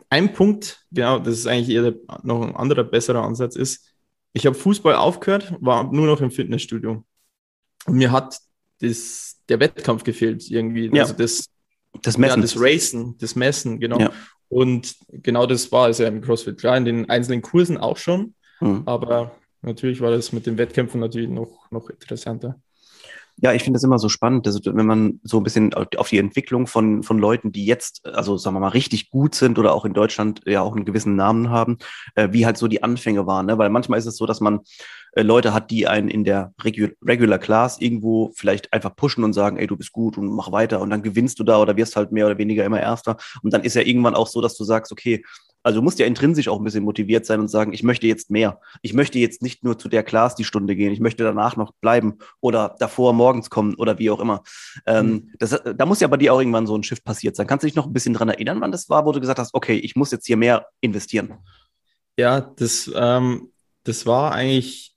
ein 0.10 0.34
Punkt, 0.34 0.86
genau, 0.92 1.20
das 1.20 1.40
ist 1.40 1.48
eigentlich 1.48 1.76
eher 1.76 1.94
noch 2.24 2.42
ein 2.42 2.56
anderer, 2.56 2.84
besserer 2.84 3.24
Ansatz 3.24 3.56
ist. 3.56 3.92
Ich 4.34 4.46
habe 4.46 4.56
Fußball 4.56 4.96
aufgehört, 4.96 5.56
war 5.60 5.92
nur 5.92 6.08
noch 6.08 6.22
im 6.22 6.32
Fitnessstudio. 6.32 7.04
Und 7.86 7.96
mir 7.96 8.12
hat 8.12 8.40
das, 8.82 9.42
der 9.48 9.60
Wettkampf 9.60 10.04
gefehlt 10.04 10.50
irgendwie. 10.50 10.90
Ja. 10.94 11.04
Also 11.04 11.14
das, 11.14 11.48
das 12.02 12.18
Messen. 12.18 12.40
Ja, 12.40 12.42
das 12.42 12.60
Racen, 12.60 13.18
das 13.20 13.36
Messen, 13.36 13.80
genau. 13.80 14.00
Ja. 14.00 14.12
Und 14.50 14.96
genau 15.10 15.46
das 15.46 15.72
war 15.72 15.90
es 15.90 15.98
ja 15.98 16.08
im 16.08 16.22
CrossFit. 16.22 16.60
Klar, 16.60 16.78
in 16.78 16.86
den 16.86 17.10
einzelnen 17.10 17.42
Kursen 17.42 17.78
auch 17.78 17.98
schon, 17.98 18.36
mhm. 18.60 18.84
aber 18.86 19.32
natürlich 19.62 20.02
war 20.02 20.12
das 20.12 20.32
mit 20.32 20.46
den 20.46 20.58
Wettkämpfen 20.58 21.00
natürlich 21.00 21.30
noch, 21.30 21.70
noch 21.72 21.90
interessanter. 21.90 22.60
Ja, 23.38 23.52
ich 23.52 23.64
finde 23.64 23.78
das 23.78 23.84
immer 23.84 24.00
so 24.00 24.08
spannend, 24.08 24.48
dass, 24.48 24.64
wenn 24.64 24.86
man 24.86 25.20
so 25.24 25.38
ein 25.38 25.44
bisschen 25.44 25.74
auf 25.74 26.08
die 26.08 26.20
Entwicklung 26.20 26.68
von, 26.68 27.04
von 27.04 27.20
Leuten, 27.20 27.52
die 27.52 27.66
jetzt, 27.66 28.06
also 28.06 28.38
sagen 28.38 28.56
wir 28.56 28.62
mal, 28.62 28.70
richtig 28.70 29.10
gut 29.10 29.36
sind 29.36 29.60
oder 29.60 29.74
auch 29.74 29.84
in 29.84 29.94
Deutschland 29.94 30.42
ja 30.46 30.62
auch 30.62 30.74
einen 30.74 30.86
gewissen 30.86 31.18
Namen 31.18 31.50
haben, 31.50 31.78
äh, 32.16 32.30
wie 32.32 32.46
halt 32.46 32.58
so 32.58 32.70
die 32.70 32.82
Anfänge 32.82 33.28
waren. 33.28 33.48
Ne? 33.48 33.58
Weil 33.58 33.70
manchmal 33.70 34.00
ist 34.00 34.06
es 34.06 34.16
so, 34.16 34.26
dass 34.26 34.40
man 34.40 34.62
äh, 35.16 35.22
Leute 35.22 35.54
hat, 35.54 35.70
die 35.70 35.86
einen 35.86 36.08
in 36.08 36.24
der 36.24 36.54
Regu 36.64 36.88
Regular 37.02 37.40
Class 37.40 37.82
irgendwo 37.82 38.32
vielleicht 38.36 38.72
einfach 38.72 38.96
pushen 38.96 39.26
und 39.26 39.34
sagen, 39.34 39.58
ey, 39.58 39.68
du 39.68 39.76
bist 39.76 39.92
gut 39.92 40.18
und 40.18 40.28
mach 40.28 40.54
weiter 40.54 40.80
und 40.80 40.90
dann 40.90 41.04
gewinnst 41.04 41.38
du 41.38 41.44
da 41.44 41.60
oder 41.60 41.76
wirst 41.76 41.98
halt 41.98 42.14
mehr 42.14 42.28
oder 42.28 42.38
weniger 42.38 42.64
immer 42.64 42.80
Erster. 42.80 43.18
Und 43.44 43.54
dann 43.54 43.64
ist 43.64 43.76
ja 43.76 43.82
irgendwann 43.82 44.16
auch 44.16 44.28
so, 44.28 44.40
dass 44.40 44.56
du 44.56 44.64
sagst, 44.64 44.94
okay, 44.94 45.24
also 45.66 45.80
du 45.80 45.84
musst 45.84 45.98
ja 45.98 46.06
intrinsisch 46.06 46.48
auch 46.48 46.60
ein 46.60 46.64
bisschen 46.64 46.84
motiviert 46.84 47.26
sein 47.26 47.40
und 47.40 47.48
sagen, 47.48 47.74
ich 47.74 47.82
möchte 47.82 48.06
jetzt 48.06 48.30
mehr. 48.30 48.62
Ich 48.84 48.94
möchte 48.94 49.18
jetzt 49.18 49.42
nicht 49.42 49.64
nur 49.64 49.80
zu 49.80 49.90
der 49.90 50.04
Class 50.04 50.36
die 50.36 50.44
Stunde 50.44 50.76
gehen, 50.76 50.94
ich 50.94 51.00
möchte 51.00 51.24
danach 51.24 51.56
noch 51.56 51.74
bleiben 51.82 52.20
oder 52.40 52.76
davor 52.78 53.14
morgens 53.14 53.50
kommen 53.50 53.74
oder 53.74 53.98
wie 53.98 54.12
auch 54.12 54.20
immer. 54.20 54.44
Ähm, 54.86 55.08
mhm. 55.08 55.32
das, 55.40 55.60
da 55.76 55.86
muss 55.88 56.02
ja 56.02 56.08
bei 56.08 56.18
dir 56.18 56.36
auch 56.36 56.40
irgendwann 56.40 56.68
so 56.68 56.78
ein 56.78 56.84
Shift 56.84 57.04
passiert 57.04 57.36
sein. 57.36 57.48
Kannst 57.48 57.64
du 57.64 57.68
dich 57.68 57.76
noch 57.76 57.88
ein 57.88 57.94
bisschen 57.94 58.14
dran 58.14 58.30
erinnern, 58.30 58.62
wann 58.62 58.72
das 58.72 58.90
war, 58.90 59.08
wo 59.08 59.12
du 59.12 59.20
gesagt 59.20 59.40
hast, 59.40 59.56
okay, 59.56 59.74
ich 59.74 59.96
muss 59.96 60.12
jetzt 60.12 60.28
hier 60.28 60.38
mehr 60.38 60.68
investieren? 60.82 61.34
Ja, 62.16 62.42
das, 62.42 62.92
ähm, 62.96 63.52
das 63.86 64.06
war 64.06 64.34
eigentlich 64.34 64.96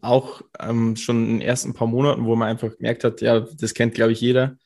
auch 0.00 0.42
ähm, 0.58 0.96
schon 0.96 1.24
in 1.24 1.30
den 1.38 1.40
ersten 1.40 1.72
paar 1.72 1.86
Monaten, 1.86 2.24
wo 2.24 2.34
man 2.34 2.48
einfach 2.48 2.76
gemerkt 2.76 3.04
hat, 3.04 3.20
ja, 3.20 3.38
das 3.38 3.74
kennt, 3.74 3.94
glaube 3.94 4.10
ich, 4.10 4.20
jeder. 4.20 4.56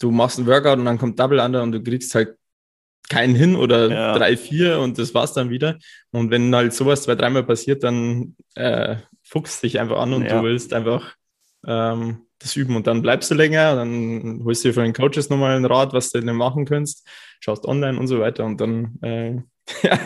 Du 0.00 0.10
machst 0.10 0.38
ein 0.38 0.46
Workout 0.46 0.78
und 0.78 0.86
dann 0.86 0.96
kommt 0.96 1.20
Double 1.20 1.38
Under 1.38 1.62
und 1.62 1.72
du 1.72 1.82
kriegst 1.82 2.14
halt 2.14 2.38
keinen 3.08 3.34
hin 3.34 3.56
oder 3.56 3.90
ja. 3.90 4.18
drei, 4.18 4.36
vier 4.36 4.80
und 4.80 4.98
das 4.98 5.14
war's 5.14 5.32
dann 5.32 5.50
wieder. 5.50 5.78
Und 6.10 6.30
wenn 6.30 6.54
halt 6.54 6.72
sowas 6.72 7.02
zwei, 7.02 7.14
dreimal 7.14 7.44
passiert, 7.44 7.84
dann 7.84 8.36
äh, 8.54 8.96
fuchst 9.22 9.62
dich 9.62 9.80
einfach 9.80 9.98
an 9.98 10.14
und 10.14 10.24
ja. 10.24 10.38
du 10.38 10.44
willst 10.44 10.72
einfach 10.72 11.14
ähm, 11.66 12.22
das 12.38 12.56
üben 12.56 12.76
und 12.76 12.86
dann 12.86 13.02
bleibst 13.02 13.30
du 13.30 13.34
länger, 13.34 13.76
dann 13.76 14.42
holst 14.44 14.64
du 14.64 14.68
dir 14.68 14.74
von 14.74 14.84
den 14.84 14.92
Coaches 14.92 15.30
nochmal 15.30 15.56
einen 15.56 15.64
Rat, 15.64 15.92
was 15.92 16.10
du 16.10 16.20
denn 16.20 16.36
machen 16.36 16.64
kannst, 16.64 17.06
schaust 17.40 17.66
online 17.66 17.98
und 17.98 18.06
so 18.06 18.20
weiter 18.20 18.44
und 18.44 18.60
dann 18.60 18.98
äh, 19.02 19.40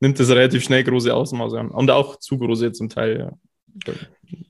nimmt 0.00 0.18
das 0.18 0.30
relativ 0.30 0.64
schnell 0.64 0.84
große 0.84 1.14
Ausmaße 1.14 1.58
an 1.58 1.70
und 1.70 1.90
auch 1.90 2.16
zu 2.16 2.38
große 2.38 2.72
zum 2.72 2.88
Teil, 2.88 3.18
ja. 3.20 3.32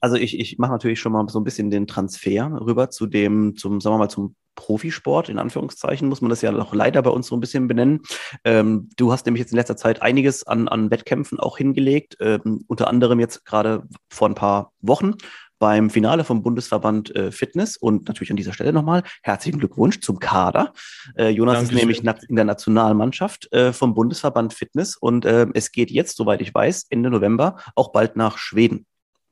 Also 0.00 0.14
ich, 0.16 0.38
ich 0.38 0.56
mache 0.58 0.70
natürlich 0.70 1.00
schon 1.00 1.12
mal 1.12 1.28
so 1.28 1.40
ein 1.40 1.44
bisschen 1.44 1.68
den 1.68 1.88
Transfer 1.88 2.60
rüber 2.60 2.90
zu 2.90 3.06
dem, 3.06 3.56
zum, 3.56 3.80
sagen 3.80 3.94
wir 3.94 3.98
mal, 3.98 4.08
zum 4.08 4.36
Profisport, 4.56 5.28
in 5.28 5.38
Anführungszeichen, 5.38 6.08
muss 6.08 6.20
man 6.20 6.30
das 6.30 6.42
ja 6.42 6.50
noch 6.50 6.74
leider 6.74 7.00
bei 7.02 7.10
uns 7.10 7.28
so 7.28 7.36
ein 7.36 7.40
bisschen 7.40 7.68
benennen. 7.68 8.00
Ähm, 8.44 8.88
du 8.96 9.12
hast 9.12 9.26
nämlich 9.26 9.40
jetzt 9.40 9.52
in 9.52 9.58
letzter 9.58 9.76
Zeit 9.76 10.02
einiges 10.02 10.44
an, 10.44 10.66
an 10.66 10.90
Wettkämpfen 10.90 11.38
auch 11.38 11.56
hingelegt, 11.56 12.16
ähm, 12.18 12.64
unter 12.66 12.88
anderem 12.88 13.20
jetzt 13.20 13.44
gerade 13.44 13.84
vor 14.10 14.28
ein 14.28 14.34
paar 14.34 14.72
Wochen 14.80 15.14
beim 15.58 15.90
Finale 15.90 16.24
vom 16.24 16.42
Bundesverband 16.42 17.14
äh, 17.14 17.32
Fitness 17.32 17.76
und 17.76 18.08
natürlich 18.08 18.30
an 18.30 18.36
dieser 18.36 18.52
Stelle 18.52 18.72
nochmal 18.72 19.02
herzlichen 19.22 19.58
Glückwunsch 19.58 20.00
zum 20.00 20.18
Kader. 20.18 20.72
Äh, 21.16 21.28
Jonas 21.28 21.54
Dankeschön. 21.54 21.90
ist 21.90 22.04
nämlich 22.04 22.28
in 22.28 22.36
der 22.36 22.44
Nationalmannschaft 22.44 23.52
äh, 23.52 23.72
vom 23.72 23.94
Bundesverband 23.94 24.52
Fitness 24.52 24.96
und 24.96 25.24
äh, 25.24 25.46
es 25.54 25.72
geht 25.72 25.90
jetzt, 25.90 26.16
soweit 26.16 26.40
ich 26.40 26.52
weiß, 26.52 26.86
Ende 26.90 27.10
November 27.10 27.56
auch 27.74 27.92
bald 27.92 28.16
nach 28.16 28.38
Schweden 28.38 28.86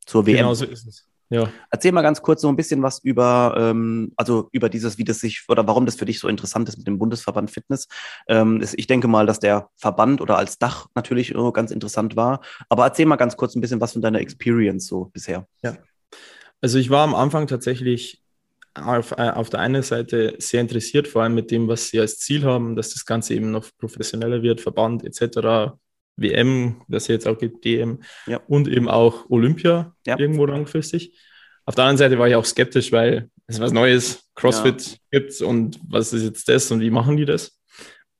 zur 0.06 0.26
WM. 0.26 0.38
Genau 0.38 0.54
so 0.54 0.64
ist 0.64 0.86
es. 0.86 1.08
Ja. 1.30 1.50
Erzähl 1.70 1.92
mal 1.92 2.02
ganz 2.02 2.22
kurz 2.22 2.42
so 2.42 2.48
ein 2.48 2.56
bisschen 2.56 2.82
was 2.82 2.98
über, 3.00 3.54
ähm, 3.58 4.12
also 4.16 4.48
über 4.52 4.68
dieses, 4.68 4.98
wie 4.98 5.04
das 5.04 5.20
sich 5.20 5.44
oder 5.48 5.66
warum 5.66 5.86
das 5.86 5.96
für 5.96 6.04
dich 6.04 6.18
so 6.20 6.28
interessant 6.28 6.68
ist 6.68 6.78
mit 6.78 6.86
dem 6.86 6.98
Bundesverband 6.98 7.50
Fitness. 7.50 7.88
Ähm, 8.28 8.62
ich 8.76 8.86
denke 8.86 9.08
mal, 9.08 9.26
dass 9.26 9.40
der 9.40 9.68
Verband 9.76 10.20
oder 10.20 10.36
als 10.36 10.58
Dach 10.58 10.86
natürlich 10.94 11.34
ganz 11.52 11.70
interessant 11.70 12.16
war. 12.16 12.40
Aber 12.68 12.84
erzähl 12.84 13.06
mal 13.06 13.16
ganz 13.16 13.36
kurz 13.36 13.54
ein 13.54 13.60
bisschen 13.60 13.80
was 13.80 13.92
von 13.92 14.02
deiner 14.02 14.20
Experience 14.20 14.86
so 14.86 15.06
bisher. 15.06 15.46
Ja. 15.62 15.76
Also 16.60 16.78
ich 16.78 16.90
war 16.90 17.04
am 17.04 17.14
Anfang 17.14 17.46
tatsächlich 17.46 18.22
auf, 18.74 19.12
äh, 19.12 19.30
auf 19.30 19.50
der 19.50 19.60
einen 19.60 19.82
Seite 19.82 20.34
sehr 20.38 20.60
interessiert, 20.60 21.08
vor 21.08 21.22
allem 21.22 21.34
mit 21.34 21.50
dem, 21.50 21.68
was 21.68 21.88
sie 21.88 22.00
als 22.00 22.18
Ziel 22.18 22.44
haben, 22.44 22.76
dass 22.76 22.90
das 22.90 23.06
Ganze 23.06 23.34
eben 23.34 23.50
noch 23.50 23.68
professioneller 23.78 24.42
wird, 24.42 24.60
Verband 24.60 25.04
etc. 25.04 25.76
WM, 26.16 26.82
das 26.88 27.08
jetzt 27.08 27.26
auch 27.26 27.38
gibt, 27.38 27.64
DM 27.64 28.00
ja. 28.26 28.40
und 28.48 28.68
eben 28.68 28.88
auch 28.88 29.28
Olympia 29.30 29.94
ja. 30.06 30.18
irgendwo 30.18 30.46
langfristig. 30.46 31.18
Auf 31.66 31.74
der 31.74 31.84
anderen 31.84 31.98
Seite 31.98 32.18
war 32.18 32.28
ich 32.28 32.36
auch 32.36 32.44
skeptisch, 32.44 32.92
weil 32.92 33.30
es 33.46 33.60
was 33.60 33.72
Neues, 33.72 34.24
CrossFit 34.34 34.98
ja. 35.12 35.20
gibt 35.20 35.40
und 35.42 35.78
was 35.88 36.12
ist 36.12 36.24
jetzt 36.24 36.48
das 36.48 36.70
und 36.70 36.80
wie 36.80 36.90
machen 36.90 37.16
die 37.16 37.24
das? 37.24 37.58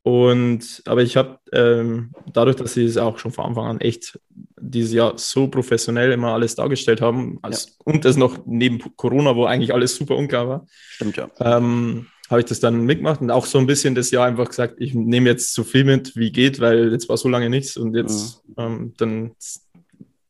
Und 0.03 0.83
aber 0.85 1.03
ich 1.03 1.17
habe 1.17 1.39
ähm, 1.53 2.13
dadurch, 2.31 2.57
dass 2.57 2.75
sie 2.75 2.85
es 2.85 2.99
auch 2.99 3.19
schon 3.19 3.33
von 3.33 3.47
Anfang 3.47 3.67
an 3.67 3.81
echt 3.81 4.19
dieses 4.61 4.93
Jahr 4.93 5.17
so 5.17 5.49
professionell 5.49 6.13
immer 6.13 6.35
alles 6.35 6.55
dargestellt 6.55 7.01
haben, 7.01 7.39
als, 7.41 7.67
ja. 7.67 7.73
und 7.85 8.05
das 8.05 8.17
noch 8.17 8.45
neben 8.45 8.81
Corona, 8.97 9.35
wo 9.35 9.47
eigentlich 9.47 9.73
alles 9.73 9.97
super 9.97 10.17
unklar 10.17 10.47
war. 10.47 10.67
Stimmt 10.69 11.17
ja. 11.17 11.31
Ähm, 11.41 12.07
habe 12.35 12.41
ich 12.41 12.49
das 12.49 12.59
dann 12.59 12.85
mitgemacht 12.85 13.21
und 13.21 13.31
auch 13.31 13.47
so 13.47 13.59
ein 13.59 13.67
bisschen 13.67 13.95
das 13.95 14.11
Jahr 14.11 14.27
einfach 14.27 14.49
gesagt, 14.49 14.75
ich 14.79 14.93
nehme 14.93 15.31
jetzt 15.31 15.55
so 15.55 15.63
viel 15.63 15.85
mit, 15.85 16.17
wie 16.17 16.33
geht, 16.33 16.59
weil 16.59 16.91
jetzt 16.91 17.09
war 17.09 17.17
so 17.17 17.29
lange 17.29 17.49
nichts 17.49 17.77
und 17.77 17.95
jetzt 17.95 18.45
mhm. 18.49 18.55
ähm, 18.59 18.95
dann 18.97 19.33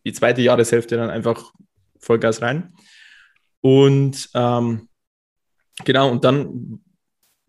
die 0.04 0.12
zweite 0.12 0.42
Jahreshälfte 0.42 0.98
dann 0.98 1.08
einfach 1.08 1.52
Vollgas 1.98 2.42
rein. 2.42 2.74
Und 3.62 4.28
ähm, 4.34 4.88
genau, 5.82 6.10
und 6.10 6.24
dann 6.24 6.80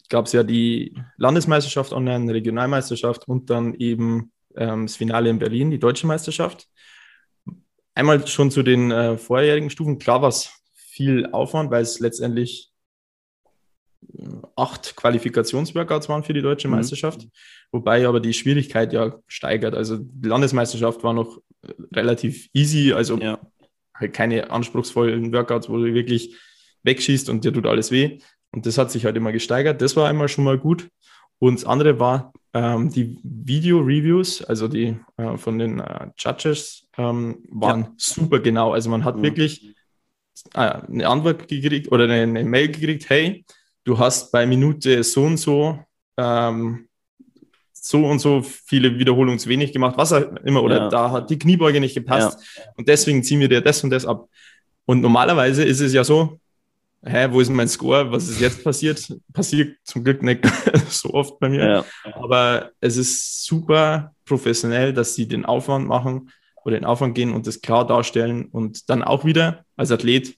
gab 0.07 0.27
es 0.27 0.31
ja 0.31 0.43
die 0.43 0.97
Landesmeisterschaft 1.17 1.91
online, 1.91 2.33
Regionalmeisterschaft 2.33 3.27
und 3.27 3.49
dann 3.49 3.73
eben 3.73 4.31
ähm, 4.55 4.85
das 4.85 4.95
Finale 4.95 5.29
in 5.29 5.39
Berlin, 5.39 5.69
die 5.69 5.79
deutsche 5.79 6.07
Meisterschaft. 6.07 6.69
Einmal 7.93 8.25
schon 8.25 8.51
zu 8.51 8.63
den 8.63 8.91
äh, 8.91 9.17
vorherigen 9.17 9.69
Stufen. 9.69 9.99
Klar 9.99 10.21
war 10.21 10.29
es 10.29 10.49
viel 10.75 11.25
Aufwand, 11.33 11.71
weil 11.71 11.83
es 11.83 11.99
letztendlich 11.99 12.71
acht 14.55 14.95
Qualifikationsworkouts 14.95 16.09
waren 16.09 16.23
für 16.23 16.33
die 16.33 16.41
deutsche 16.41 16.67
mhm. 16.67 16.75
Meisterschaft, 16.75 17.27
wobei 17.71 18.07
aber 18.07 18.19
die 18.19 18.33
Schwierigkeit 18.33 18.93
ja 18.93 19.15
steigert. 19.27 19.75
Also 19.75 19.97
die 19.97 20.27
Landesmeisterschaft 20.27 21.03
war 21.03 21.13
noch 21.13 21.39
relativ 21.93 22.49
easy, 22.53 22.93
also 22.93 23.17
ja. 23.17 23.39
halt 23.93 24.13
keine 24.13 24.49
anspruchsvollen 24.51 25.33
Workouts, 25.33 25.69
wo 25.69 25.77
du 25.77 25.93
wirklich 25.93 26.35
wegschießt 26.83 27.29
und 27.29 27.43
dir 27.43 27.53
tut 27.53 27.65
alles 27.65 27.91
weh. 27.91 28.19
Und 28.51 28.65
das 28.65 28.77
hat 28.77 28.91
sich 28.91 29.05
halt 29.05 29.17
immer 29.17 29.31
gesteigert. 29.31 29.81
Das 29.81 29.95
war 29.95 30.07
einmal 30.07 30.29
schon 30.29 30.45
mal 30.45 30.57
gut. 30.57 30.87
Und 31.39 31.59
das 31.59 31.65
andere 31.65 31.99
war 31.99 32.31
ähm, 32.53 32.89
die 32.89 33.19
Video-Reviews, 33.23 34.41
also 34.43 34.69
die 34.69 34.97
äh, 35.17 35.37
von 35.37 35.59
den 35.59 35.79
äh, 35.79 36.07
Judges, 36.17 36.87
ähm, 36.97 37.43
waren 37.49 37.81
ja. 37.81 37.93
super 37.97 38.39
genau. 38.39 38.71
Also 38.71 38.89
man 38.89 39.03
hat 39.03 39.17
mhm. 39.17 39.23
wirklich 39.23 39.75
äh, 40.53 40.59
eine 40.59 41.07
Antwort 41.07 41.47
gekriegt 41.47 41.91
oder 41.91 42.05
eine, 42.05 42.21
eine 42.21 42.43
Mail 42.45 42.69
gekriegt, 42.69 43.09
hey, 43.09 43.45
du 43.85 43.97
hast 43.97 44.31
bei 44.31 44.45
Minute 44.45 45.01
so 45.03 45.23
und 45.23 45.37
so 45.37 45.79
ähm, 46.17 46.87
so 47.85 48.05
und 48.05 48.19
so 48.19 48.41
viele 48.41 48.97
Wiederholungen 48.97 49.37
zu 49.37 49.47
wenig 49.47 49.71
gemacht, 49.71 49.95
was 49.97 50.11
auch 50.11 50.23
immer, 50.43 50.63
oder 50.63 50.77
ja. 50.77 50.89
da 50.89 51.11
hat 51.11 51.29
die 51.29 51.37
Kniebeuge 51.37 51.79
nicht 51.79 51.93
gepasst 51.93 52.39
ja. 52.57 52.63
und 52.77 52.87
deswegen 52.87 53.23
ziehen 53.23 53.39
wir 53.39 53.47
dir 53.47 53.61
das 53.61 53.83
und 53.83 53.91
das 53.91 54.05
ab. 54.05 54.27
Und 54.85 55.01
normalerweise 55.01 55.63
ist 55.63 55.81
es 55.81 55.93
ja 55.93 56.03
so, 56.03 56.39
hä, 57.03 57.27
wo 57.29 57.39
ist 57.41 57.49
mein 57.49 57.67
Score? 57.67 58.11
Was 58.11 58.27
ist 58.27 58.41
jetzt 58.41 58.63
passiert? 58.63 59.07
Passiert 59.31 59.77
zum 59.83 60.03
Glück 60.03 60.23
nicht 60.23 60.45
so 60.89 61.13
oft 61.13 61.39
bei 61.39 61.49
mir. 61.49 61.65
Ja. 61.67 61.85
Aber 62.13 62.71
es 62.81 62.97
ist 62.97 63.45
super 63.45 64.13
professionell, 64.25 64.91
dass 64.91 65.13
sie 65.13 65.27
den 65.27 65.45
Aufwand 65.45 65.87
machen 65.87 66.31
oder 66.63 66.79
den 66.79 66.85
Aufwand 66.85 67.13
gehen 67.13 67.33
und 67.33 67.45
das 67.45 67.61
klar 67.61 67.85
darstellen 67.85 68.45
und 68.45 68.89
dann 68.89 69.03
auch 69.03 69.25
wieder 69.25 69.63
als 69.75 69.91
Athlet, 69.91 70.35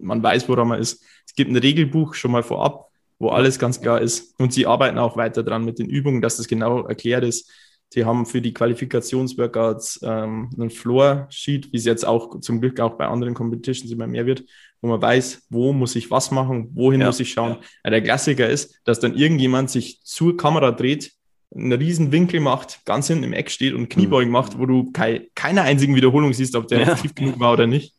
man 0.00 0.22
weiß, 0.22 0.48
woran 0.48 0.68
man 0.68 0.80
ist. 0.80 1.04
Es 1.26 1.34
gibt 1.34 1.50
ein 1.50 1.56
Regelbuch 1.56 2.14
schon 2.14 2.32
mal 2.32 2.42
vorab, 2.42 2.90
wo 3.18 3.28
alles 3.28 3.58
ganz 3.58 3.80
klar 3.80 4.00
ist 4.00 4.38
und 4.40 4.52
sie 4.52 4.66
arbeiten 4.66 4.98
auch 4.98 5.16
weiter 5.16 5.42
dran 5.42 5.64
mit 5.64 5.78
den 5.78 5.88
Übungen, 5.88 6.20
dass 6.20 6.38
das 6.38 6.48
genau 6.48 6.86
erklärt 6.86 7.24
ist. 7.24 7.50
Sie 7.92 8.04
haben 8.04 8.24
für 8.24 8.40
die 8.40 8.54
Qualifikationsworkouts 8.54 10.00
ähm, 10.04 10.50
einen 10.56 10.70
Floor-Sheet, 10.70 11.72
wie 11.72 11.76
es 11.76 11.84
jetzt 11.84 12.06
auch 12.06 12.38
zum 12.38 12.60
Glück 12.60 12.78
auch 12.78 12.96
bei 12.96 13.06
anderen 13.06 13.34
Competitions 13.34 13.90
immer 13.90 14.06
mehr 14.06 14.26
wird, 14.26 14.44
wo 14.80 14.88
man 14.88 15.02
weiß, 15.02 15.46
wo 15.50 15.72
muss 15.72 15.96
ich 15.96 16.08
was 16.08 16.30
machen, 16.30 16.70
wohin 16.74 17.00
ja. 17.00 17.08
muss 17.08 17.18
ich 17.18 17.32
schauen. 17.32 17.56
Ja, 17.84 17.90
der 17.90 18.02
Klassiker 18.02 18.48
ist, 18.48 18.80
dass 18.84 19.00
dann 19.00 19.16
irgendjemand 19.16 19.70
sich 19.70 20.00
zur 20.04 20.36
Kamera 20.36 20.70
dreht, 20.70 21.12
einen 21.52 21.72
riesen 21.72 22.12
Winkel 22.12 22.38
macht, 22.38 22.84
ganz 22.84 23.08
hinten 23.08 23.24
im 23.24 23.32
Eck 23.32 23.50
steht 23.50 23.74
und 23.74 23.88
Kniebeugen 23.88 24.28
mhm. 24.28 24.34
macht, 24.34 24.58
wo 24.58 24.66
du 24.66 24.92
kei 24.92 25.28
keine 25.34 25.62
einzigen 25.62 25.96
Wiederholung 25.96 26.32
siehst, 26.32 26.54
ob 26.54 26.68
der 26.68 26.80
ja. 26.80 26.94
tief 26.94 27.14
genug 27.16 27.40
war 27.40 27.52
oder 27.52 27.66
nicht. 27.66 27.94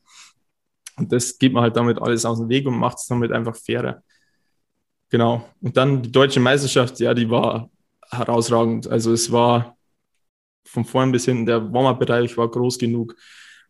Und 0.98 1.12
das 1.12 1.38
geht 1.38 1.54
man 1.54 1.64
halt 1.64 1.76
damit 1.76 2.02
alles 2.02 2.26
aus 2.26 2.40
dem 2.40 2.50
Weg 2.50 2.68
und 2.68 2.78
macht 2.78 2.98
es 2.98 3.08
damit 3.08 3.32
einfach 3.32 3.56
fairer. 3.56 4.04
Genau. 5.10 5.48
Und 5.62 5.76
dann 5.78 6.02
die 6.02 6.12
deutsche 6.12 6.40
Meisterschaft, 6.40 7.00
ja, 7.00 7.14
die 7.14 7.30
war 7.30 7.70
herausragend. 8.10 8.88
Also 8.88 9.12
es 9.14 9.32
war 9.32 9.78
von 10.66 10.86
vorn 10.86 11.12
bis 11.12 11.26
hinten, 11.26 11.46
der 11.46 11.74
Warm-Up-Bereich 11.74 12.38
war 12.38 12.50
groß 12.50 12.78
genug. 12.78 13.16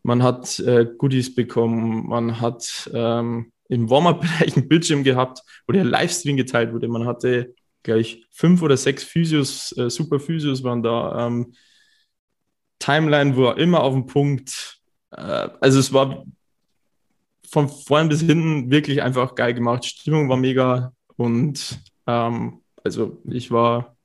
Man 0.04 0.24
hat 0.24 0.60
äh, 0.60 0.86
Goodies 0.98 1.34
bekommen, 1.34 2.08
man 2.08 2.42
hat 2.42 2.90
ähm, 2.94 3.52
im 3.70 3.90
Warm-Up-Bereich 3.90 4.56
einen 4.56 4.68
Bildschirm 4.68 5.04
gehabt, 5.04 5.42
wo 5.68 5.74
der 5.74 5.86
Livestream 5.86 6.38
geteilt 6.38 6.74
wurde. 6.74 6.88
Man 6.88 7.06
hatte 7.06 7.56
gleich 7.84 8.26
fünf 8.32 8.62
oder 8.62 8.78
sechs 8.78 9.04
Physios, 9.04 9.76
äh, 9.78 9.90
super 9.90 10.20
Physios 10.20 10.64
waren 10.64 10.84
da. 10.84 11.28
Ähm, 11.28 11.54
Timeline 12.80 13.38
war 13.38 13.58
immer 13.58 13.82
auf 13.84 13.94
dem 13.94 14.06
Punkt. 14.06 14.80
Äh, 15.12 15.50
also 15.60 15.80
es 15.80 15.94
war 15.94 16.26
von 17.52 17.70
vorn 17.70 18.10
bis 18.10 18.22
hinten 18.22 18.72
wirklich 18.72 19.02
einfach 19.02 19.36
geil 19.36 19.54
gemacht. 19.54 19.86
Stimmung 19.86 20.30
war 20.30 20.38
mega 20.38 20.94
und 21.18 21.80
ähm, 22.08 22.62
also 22.84 23.22
ich 23.30 23.52
war 23.52 23.98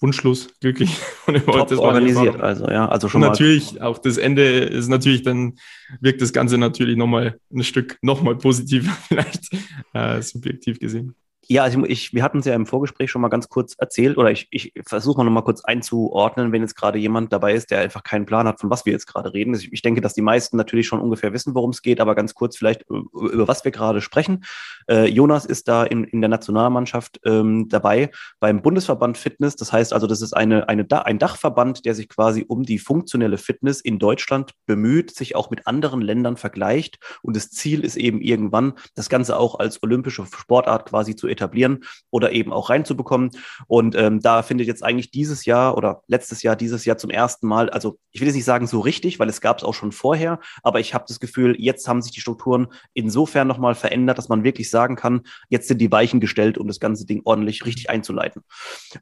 wunschlos 0.00 0.48
glücklich 0.60 0.96
und 1.26 1.36
ich 1.36 1.46
wollte 1.46 1.76
das 1.76 1.78
organisiert, 1.78 2.40
also 2.40 2.68
ja, 2.68 2.88
also 2.88 3.08
schon 3.08 3.22
und 3.22 3.28
natürlich 3.28 3.80
auch 3.80 3.98
das 3.98 4.18
Ende 4.18 4.42
ist 4.42 4.88
natürlich 4.88 5.22
dann 5.22 5.54
wirkt 6.00 6.20
das 6.20 6.32
Ganze 6.32 6.58
natürlich 6.58 6.96
nochmal 6.96 7.38
ein 7.54 7.62
Stück 7.62 7.98
nochmal 8.02 8.36
positiver 8.36 8.90
vielleicht 9.08 9.48
äh, 9.94 10.20
subjektiv 10.20 10.80
gesehen. 10.80 11.14
Ja, 11.48 11.64
also 11.64 11.84
ich, 11.84 12.14
wir 12.14 12.22
hatten 12.22 12.38
es 12.38 12.44
ja 12.44 12.54
im 12.54 12.66
Vorgespräch 12.66 13.10
schon 13.10 13.20
mal 13.20 13.28
ganz 13.28 13.48
kurz 13.48 13.74
erzählt, 13.76 14.16
oder 14.16 14.30
ich, 14.30 14.46
ich 14.50 14.72
versuche 14.86 15.18
mal 15.18 15.24
noch 15.24 15.32
mal 15.32 15.42
kurz 15.42 15.64
einzuordnen, 15.64 16.52
wenn 16.52 16.62
jetzt 16.62 16.76
gerade 16.76 16.98
jemand 16.98 17.32
dabei 17.32 17.54
ist, 17.54 17.72
der 17.72 17.80
einfach 17.80 18.04
keinen 18.04 18.26
Plan 18.26 18.46
hat, 18.46 18.60
von 18.60 18.70
was 18.70 18.86
wir 18.86 18.92
jetzt 18.92 19.06
gerade 19.06 19.34
reden. 19.34 19.54
Ich, 19.54 19.72
ich 19.72 19.82
denke, 19.82 20.00
dass 20.00 20.14
die 20.14 20.22
meisten 20.22 20.56
natürlich 20.56 20.86
schon 20.86 21.00
ungefähr 21.00 21.32
wissen, 21.32 21.54
worum 21.56 21.70
es 21.70 21.82
geht, 21.82 22.00
aber 22.00 22.14
ganz 22.14 22.34
kurz 22.34 22.56
vielleicht, 22.56 22.84
über 22.88 23.48
was 23.48 23.64
wir 23.64 23.72
gerade 23.72 24.00
sprechen. 24.00 24.44
Äh, 24.88 25.08
Jonas 25.08 25.44
ist 25.44 25.66
da 25.66 25.82
in, 25.82 26.04
in 26.04 26.20
der 26.20 26.30
Nationalmannschaft 26.30 27.20
ähm, 27.24 27.68
dabei 27.68 28.10
beim 28.38 28.62
Bundesverband 28.62 29.18
Fitness. 29.18 29.56
Das 29.56 29.72
heißt 29.72 29.92
also, 29.92 30.06
das 30.06 30.22
ist 30.22 30.34
eine, 30.34 30.68
eine, 30.68 30.86
ein 31.06 31.18
Dachverband, 31.18 31.84
der 31.84 31.96
sich 31.96 32.08
quasi 32.08 32.44
um 32.46 32.62
die 32.62 32.78
funktionelle 32.78 33.36
Fitness 33.36 33.80
in 33.80 33.98
Deutschland 33.98 34.52
bemüht, 34.66 35.12
sich 35.12 35.34
auch 35.34 35.50
mit 35.50 35.66
anderen 35.66 36.02
Ländern 36.02 36.36
vergleicht. 36.36 36.98
Und 37.22 37.34
das 37.34 37.50
Ziel 37.50 37.84
ist 37.84 37.96
eben 37.96 38.20
irgendwann, 38.20 38.74
das 38.94 39.08
Ganze 39.08 39.36
auch 39.36 39.58
als 39.58 39.82
olympische 39.82 40.24
Sportart 40.24 40.88
quasi 40.88 41.16
zu 41.16 41.31
etablieren 41.32 41.84
oder 42.10 42.32
eben 42.32 42.52
auch 42.52 42.70
reinzubekommen. 42.70 43.30
Und 43.66 43.96
ähm, 43.96 44.20
da 44.20 44.42
findet 44.42 44.66
jetzt 44.66 44.84
eigentlich 44.84 45.10
dieses 45.10 45.44
Jahr 45.44 45.76
oder 45.76 46.02
letztes 46.06 46.42
Jahr, 46.42 46.54
dieses 46.56 46.84
Jahr 46.84 46.98
zum 46.98 47.10
ersten 47.10 47.46
Mal, 47.46 47.70
also 47.70 47.98
ich 48.12 48.20
will 48.20 48.28
jetzt 48.28 48.36
nicht 48.36 48.44
sagen 48.44 48.66
so 48.66 48.80
richtig, 48.80 49.18
weil 49.18 49.28
es 49.28 49.40
gab 49.40 49.58
es 49.58 49.64
auch 49.64 49.74
schon 49.74 49.92
vorher, 49.92 50.38
aber 50.62 50.80
ich 50.80 50.94
habe 50.94 51.04
das 51.08 51.20
Gefühl, 51.20 51.56
jetzt 51.58 51.88
haben 51.88 52.02
sich 52.02 52.12
die 52.12 52.20
Strukturen 52.20 52.68
insofern 52.94 53.48
nochmal 53.48 53.74
verändert, 53.74 54.18
dass 54.18 54.28
man 54.28 54.44
wirklich 54.44 54.70
sagen 54.70 54.96
kann, 54.96 55.22
jetzt 55.48 55.68
sind 55.68 55.78
die 55.78 55.90
Weichen 55.90 56.20
gestellt, 56.20 56.58
um 56.58 56.68
das 56.68 56.80
ganze 56.80 57.06
Ding 57.06 57.22
ordentlich 57.24 57.64
richtig 57.64 57.90
einzuleiten. 57.90 58.42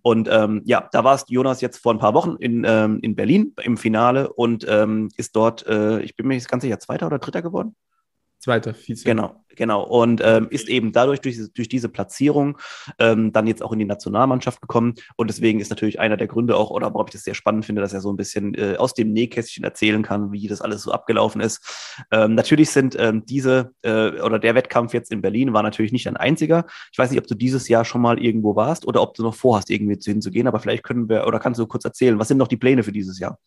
Und 0.03 0.29
ähm, 0.31 0.62
ja, 0.64 0.88
da 0.93 1.05
war 1.05 1.14
es 1.14 1.25
Jonas 1.29 1.61
jetzt 1.61 1.79
vor 1.79 1.93
ein 1.93 1.99
paar 1.99 2.14
Wochen 2.14 2.37
in, 2.38 2.64
ähm, 2.66 3.01
in 3.03 3.14
Berlin 3.16 3.55
im 3.62 3.77
Finale 3.77 4.33
und 4.33 4.64
ähm, 4.69 5.09
ist 5.16 5.37
dort, 5.37 5.66
äh, 5.66 6.01
ich 6.03 6.16
bin 6.16 6.27
mir 6.27 6.37
das 6.37 6.49
ganze 6.49 6.69
Jahr 6.69 6.79
Zweiter 6.79 7.07
oder 7.07 7.19
Dritter 7.19 7.43
geworden. 7.43 7.75
Zweiter 8.40 8.72
Vize. 8.72 9.05
Genau, 9.05 9.44
genau. 9.55 9.83
Und 9.83 10.22
ähm, 10.24 10.48
ist 10.48 10.70
eben 10.70 10.92
dadurch, 10.92 11.20
durch, 11.20 11.38
durch 11.53 11.68
diese 11.68 11.90
Platzierung, 11.90 12.57
ähm, 12.98 13.33
dann 13.33 13.46
jetzt 13.46 13.62
auch 13.62 13.70
in 13.70 13.79
die 13.79 13.85
Nationalmannschaft 13.85 14.62
gekommen. 14.62 14.94
Und 15.16 15.29
deswegen 15.29 15.61
ist 15.61 15.68
natürlich 15.68 16.00
einer 16.00 16.16
der 16.16 16.26
Gründe 16.26 16.57
auch, 16.57 16.70
oder 16.70 16.87
warum 16.94 17.07
ich 17.07 17.12
das 17.12 17.24
sehr 17.24 17.35
spannend 17.35 17.66
finde, 17.66 17.83
dass 17.83 17.92
er 17.92 18.00
so 18.00 18.11
ein 18.11 18.16
bisschen 18.16 18.55
äh, 18.55 18.76
aus 18.79 18.94
dem 18.94 19.12
Nähkästchen 19.12 19.62
erzählen 19.62 20.03
kann, 20.03 20.33
wie 20.33 20.48
das 20.48 20.62
alles 20.62 20.85
so 20.85 20.90
abgelaufen 20.90 21.42
ist. 21.42 21.61
Ähm, 22.11 22.35
natürlich 22.35 22.70
sind 22.70 22.96
ähm, 22.98 23.26
diese, 23.26 23.74
äh, 23.83 24.22
oder 24.22 24.38
der 24.38 24.55
Wettkampf 24.55 24.94
jetzt 24.94 25.12
in 25.12 25.20
Berlin 25.20 25.53
war 25.53 25.62
natürlich 25.62 25.92
nicht 25.92 26.09
ein 26.09 26.16
einziger. 26.16 26.64
Ich 26.92 26.98
weiß 26.98 27.11
nicht, 27.11 27.20
ob 27.20 27.26
du 27.26 27.35
dieses 27.35 27.68
Jahr 27.68 27.85
schon 27.85 28.00
mal 28.00 28.18
irgendwo 28.18 28.57
warst 28.57 28.87
oder 28.87 29.03
ob 29.03 29.12
du 29.12 29.22
noch 29.22 29.35
vorhast, 29.35 29.68
irgendwie 29.68 29.98
hinzugehen, 30.03 30.46
aber 30.46 30.61
vielleicht 30.61 30.83
können 30.83 31.11
wir, 31.11 31.26
oder 31.26 31.38
kannst 31.40 31.61
du 31.61 31.66
kurz 31.66 31.85
erzählen, 31.85 32.18
was 32.18 32.29
sind 32.29 32.38
noch 32.38 32.48
die 32.48 32.57
Pläne 32.57 32.83
für 32.83 32.92
dieses 32.92 33.18
Jahr? 33.18 33.38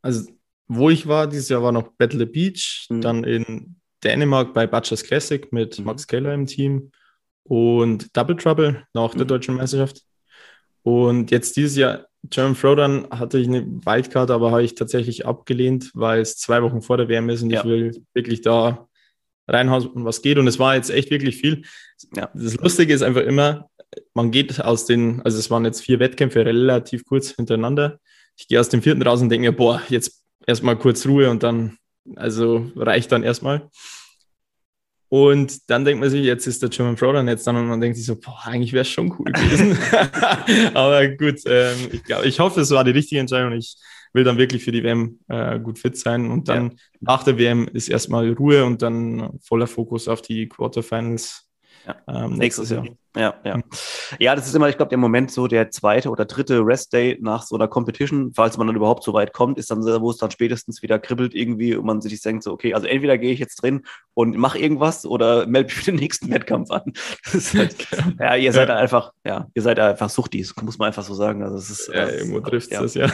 Also 0.00 0.30
wo 0.68 0.90
ich 0.90 1.06
war, 1.06 1.26
dieses 1.26 1.48
Jahr 1.48 1.62
war 1.62 1.72
noch 1.72 1.88
Battle 1.98 2.18
the 2.20 2.26
Beach, 2.26 2.86
mhm. 2.90 3.00
dann 3.00 3.24
in 3.24 3.76
Dänemark 4.02 4.54
bei 4.54 4.66
Butchers 4.66 5.04
Classic 5.04 5.52
mit 5.52 5.78
mhm. 5.78 5.86
Max 5.86 6.06
Keller 6.06 6.34
im 6.34 6.46
Team 6.46 6.90
und 7.44 8.16
Double 8.16 8.36
Trouble 8.36 8.84
nach 8.92 9.12
der 9.12 9.24
mhm. 9.24 9.28
deutschen 9.28 9.54
Meisterschaft. 9.56 10.02
Und 10.82 11.30
jetzt 11.30 11.56
dieses 11.56 11.76
Jahr 11.76 12.06
German 12.30 12.56
Throwdown 12.56 13.08
hatte 13.10 13.38
ich 13.38 13.48
eine 13.48 13.66
Wildcard, 13.66 14.30
aber 14.30 14.50
habe 14.50 14.62
ich 14.62 14.74
tatsächlich 14.74 15.26
abgelehnt, 15.26 15.90
weil 15.94 16.20
es 16.20 16.36
zwei 16.36 16.62
Wochen 16.62 16.80
vor 16.80 16.96
der 16.96 17.08
WM 17.08 17.28
ist 17.28 17.42
und 17.42 17.50
ja. 17.50 17.60
ich 17.60 17.66
will 17.66 18.04
wirklich 18.14 18.40
da 18.40 18.88
reinhauen, 19.46 19.90
was 20.04 20.22
geht. 20.22 20.38
Und 20.38 20.46
es 20.46 20.58
war 20.58 20.74
jetzt 20.74 20.90
echt 20.90 21.10
wirklich 21.10 21.36
viel. 21.36 21.64
Ja. 22.16 22.30
Das 22.34 22.56
Lustige 22.56 22.94
ist 22.94 23.02
einfach 23.02 23.22
immer, 23.22 23.68
man 24.14 24.30
geht 24.30 24.60
aus 24.62 24.86
den, 24.86 25.20
also 25.22 25.38
es 25.38 25.50
waren 25.50 25.64
jetzt 25.64 25.82
vier 25.82 26.00
Wettkämpfe 26.00 26.44
relativ 26.44 27.04
kurz 27.04 27.30
hintereinander. 27.32 28.00
Ich 28.36 28.48
gehe 28.48 28.58
aus 28.58 28.70
dem 28.70 28.82
vierten 28.82 29.02
raus 29.02 29.20
und 29.20 29.28
denke 29.28 29.50
mir, 29.50 29.56
boah, 29.56 29.82
jetzt 29.88 30.23
erstmal 30.46 30.76
kurz 30.76 31.06
Ruhe 31.06 31.30
und 31.30 31.42
dann, 31.42 31.78
also 32.16 32.70
reicht 32.76 33.12
dann 33.12 33.22
erstmal. 33.22 33.68
Und 35.08 35.70
dann 35.70 35.84
denkt 35.84 36.00
man 36.00 36.10
sich, 36.10 36.24
jetzt 36.24 36.46
ist 36.46 36.60
der 36.60 36.70
German 36.70 36.96
Pro 36.96 37.12
dann 37.12 37.28
jetzt 37.28 37.46
dann 37.46 37.54
und 37.54 37.68
man 37.68 37.80
denkt 37.80 37.96
sich 37.96 38.06
so, 38.06 38.16
boah, 38.16 38.40
eigentlich 38.46 38.72
wäre 38.72 38.82
es 38.82 38.88
schon 38.88 39.14
cool 39.16 39.30
gewesen. 39.30 39.78
Aber 40.74 41.06
gut, 41.06 41.40
ähm, 41.46 41.76
ich, 41.92 42.02
glaub, 42.02 42.24
ich 42.24 42.40
hoffe, 42.40 42.62
es 42.62 42.70
war 42.72 42.82
die 42.82 42.90
richtige 42.90 43.20
Entscheidung. 43.20 43.52
Ich 43.52 43.76
will 44.12 44.24
dann 44.24 44.38
wirklich 44.38 44.64
für 44.64 44.72
die 44.72 44.82
WM 44.82 45.20
äh, 45.28 45.60
gut 45.60 45.78
fit 45.78 45.96
sein. 45.96 46.30
Und 46.30 46.48
dann 46.48 46.70
ja. 46.70 46.76
nach 47.00 47.22
der 47.22 47.38
WM 47.38 47.68
ist 47.72 47.88
erstmal 47.88 48.32
Ruhe 48.32 48.64
und 48.64 48.82
dann 48.82 49.38
voller 49.40 49.68
Fokus 49.68 50.08
auf 50.08 50.20
die 50.20 50.48
Quarterfinals 50.48 51.48
ja. 51.86 52.24
ähm, 52.24 52.34
nächstes 52.34 52.70
Jahr. 52.70 52.84
Ja, 53.16 53.34
ja. 53.44 53.60
Ja, 54.18 54.34
das 54.34 54.48
ist 54.48 54.54
immer, 54.54 54.68
ich 54.68 54.76
glaube, 54.76 54.88
der 54.88 54.98
Moment 54.98 55.30
so 55.30 55.46
der 55.46 55.70
zweite 55.70 56.10
oder 56.10 56.24
dritte 56.24 56.60
Rest-Day 56.66 57.18
nach 57.20 57.42
so 57.42 57.54
einer 57.54 57.68
Competition, 57.68 58.32
falls 58.34 58.58
man 58.58 58.66
dann 58.66 58.74
überhaupt 58.74 59.04
so 59.04 59.12
weit 59.12 59.32
kommt, 59.32 59.56
ist 59.56 59.70
dann, 59.70 59.84
wo 59.84 60.10
es 60.10 60.16
dann 60.16 60.32
spätestens 60.32 60.82
wieder 60.82 60.98
kribbelt 60.98 61.32
irgendwie 61.32 61.76
und 61.76 61.86
man 61.86 62.00
sich 62.00 62.20
denkt 62.20 62.42
so, 62.42 62.52
okay, 62.52 62.74
also 62.74 62.86
entweder 62.88 63.16
gehe 63.16 63.32
ich 63.32 63.38
jetzt 63.38 63.62
drin 63.62 63.86
und 64.14 64.36
mache 64.36 64.58
irgendwas 64.58 65.04
oder 65.04 65.46
melde 65.46 65.66
mich 65.66 65.74
für 65.74 65.90
den 65.90 65.96
nächsten 65.96 66.30
Wettkampf 66.30 66.70
an. 66.70 66.92
Halt, 67.32 67.76
ja, 68.20 68.36
ihr 68.36 68.52
seid 68.52 68.68
ja. 68.68 68.76
einfach, 68.76 69.12
ja, 69.24 69.48
ihr 69.54 69.62
seid 69.62 69.78
einfach 69.78 70.08
Suchtis, 70.08 70.54
muss 70.62 70.78
man 70.78 70.86
einfach 70.86 71.02
so 71.02 71.14
sagen. 71.14 71.42
Also 71.42 71.56
es 71.56 71.70
ist, 71.70 71.90
ja, 71.92 72.08
irgendwo 72.08 72.40
trifft 72.40 72.70
ja. 72.70 72.80
das, 72.80 72.94
ja. 72.94 73.08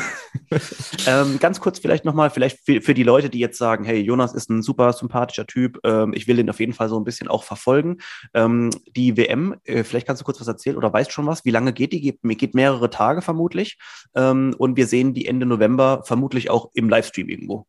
ähm, 1.07 1.39
ganz 1.41 1.61
kurz 1.61 1.79
vielleicht 1.79 2.05
nochmal, 2.05 2.31
vielleicht 2.31 2.61
für, 2.65 2.83
für, 2.83 2.95
die 2.95 3.03
Leute, 3.03 3.31
die 3.31 3.39
jetzt 3.39 3.59
sagen, 3.59 3.85
hey, 3.85 4.01
Jonas 4.01 4.35
ist 4.35 4.51
ein 4.51 4.63
super 4.63 4.93
sympathischer 4.93 5.47
Typ, 5.47 5.79
ähm, 5.85 6.13
ich 6.15 6.29
will 6.29 6.37
den 6.37 6.51
auf 6.51 6.61
jeden 6.61 6.75
Fall 6.75 6.89
so 6.89 6.99
ein 6.99 7.05
bisschen 7.05 7.29
auch 7.29 7.45
verfolgen. 7.45 7.99
Ähm, 8.35 8.71
die 8.95 9.17
WM, 9.17 9.57
äh, 9.65 9.85
vielleicht 9.85 10.07
kannst 10.07 10.21
du 10.21 10.25
kurz 10.25 10.41
was 10.41 10.49
erzählen 10.49 10.77
oder 10.77 10.93
weißt 10.93 11.13
schon 11.13 11.27
was? 11.27 11.45
Wie 11.45 11.51
lange 11.51 11.73
geht 11.73 11.93
die? 11.93 12.01
Geht, 12.01 12.21
geht 12.23 12.55
mehrere 12.55 12.91
Tage 12.91 13.23
vermutlich. 13.23 13.79
Ähm, 14.15 14.55
und 14.59 14.77
wir 14.77 14.87
sehen 14.87 15.15
die 15.15 15.27
Ende 15.27 15.47
November 15.47 16.03
vermutlich 16.05 16.51
auch 16.51 16.71
im 16.75 16.89
Livestream 16.89 17.29
irgendwo. 17.29 17.67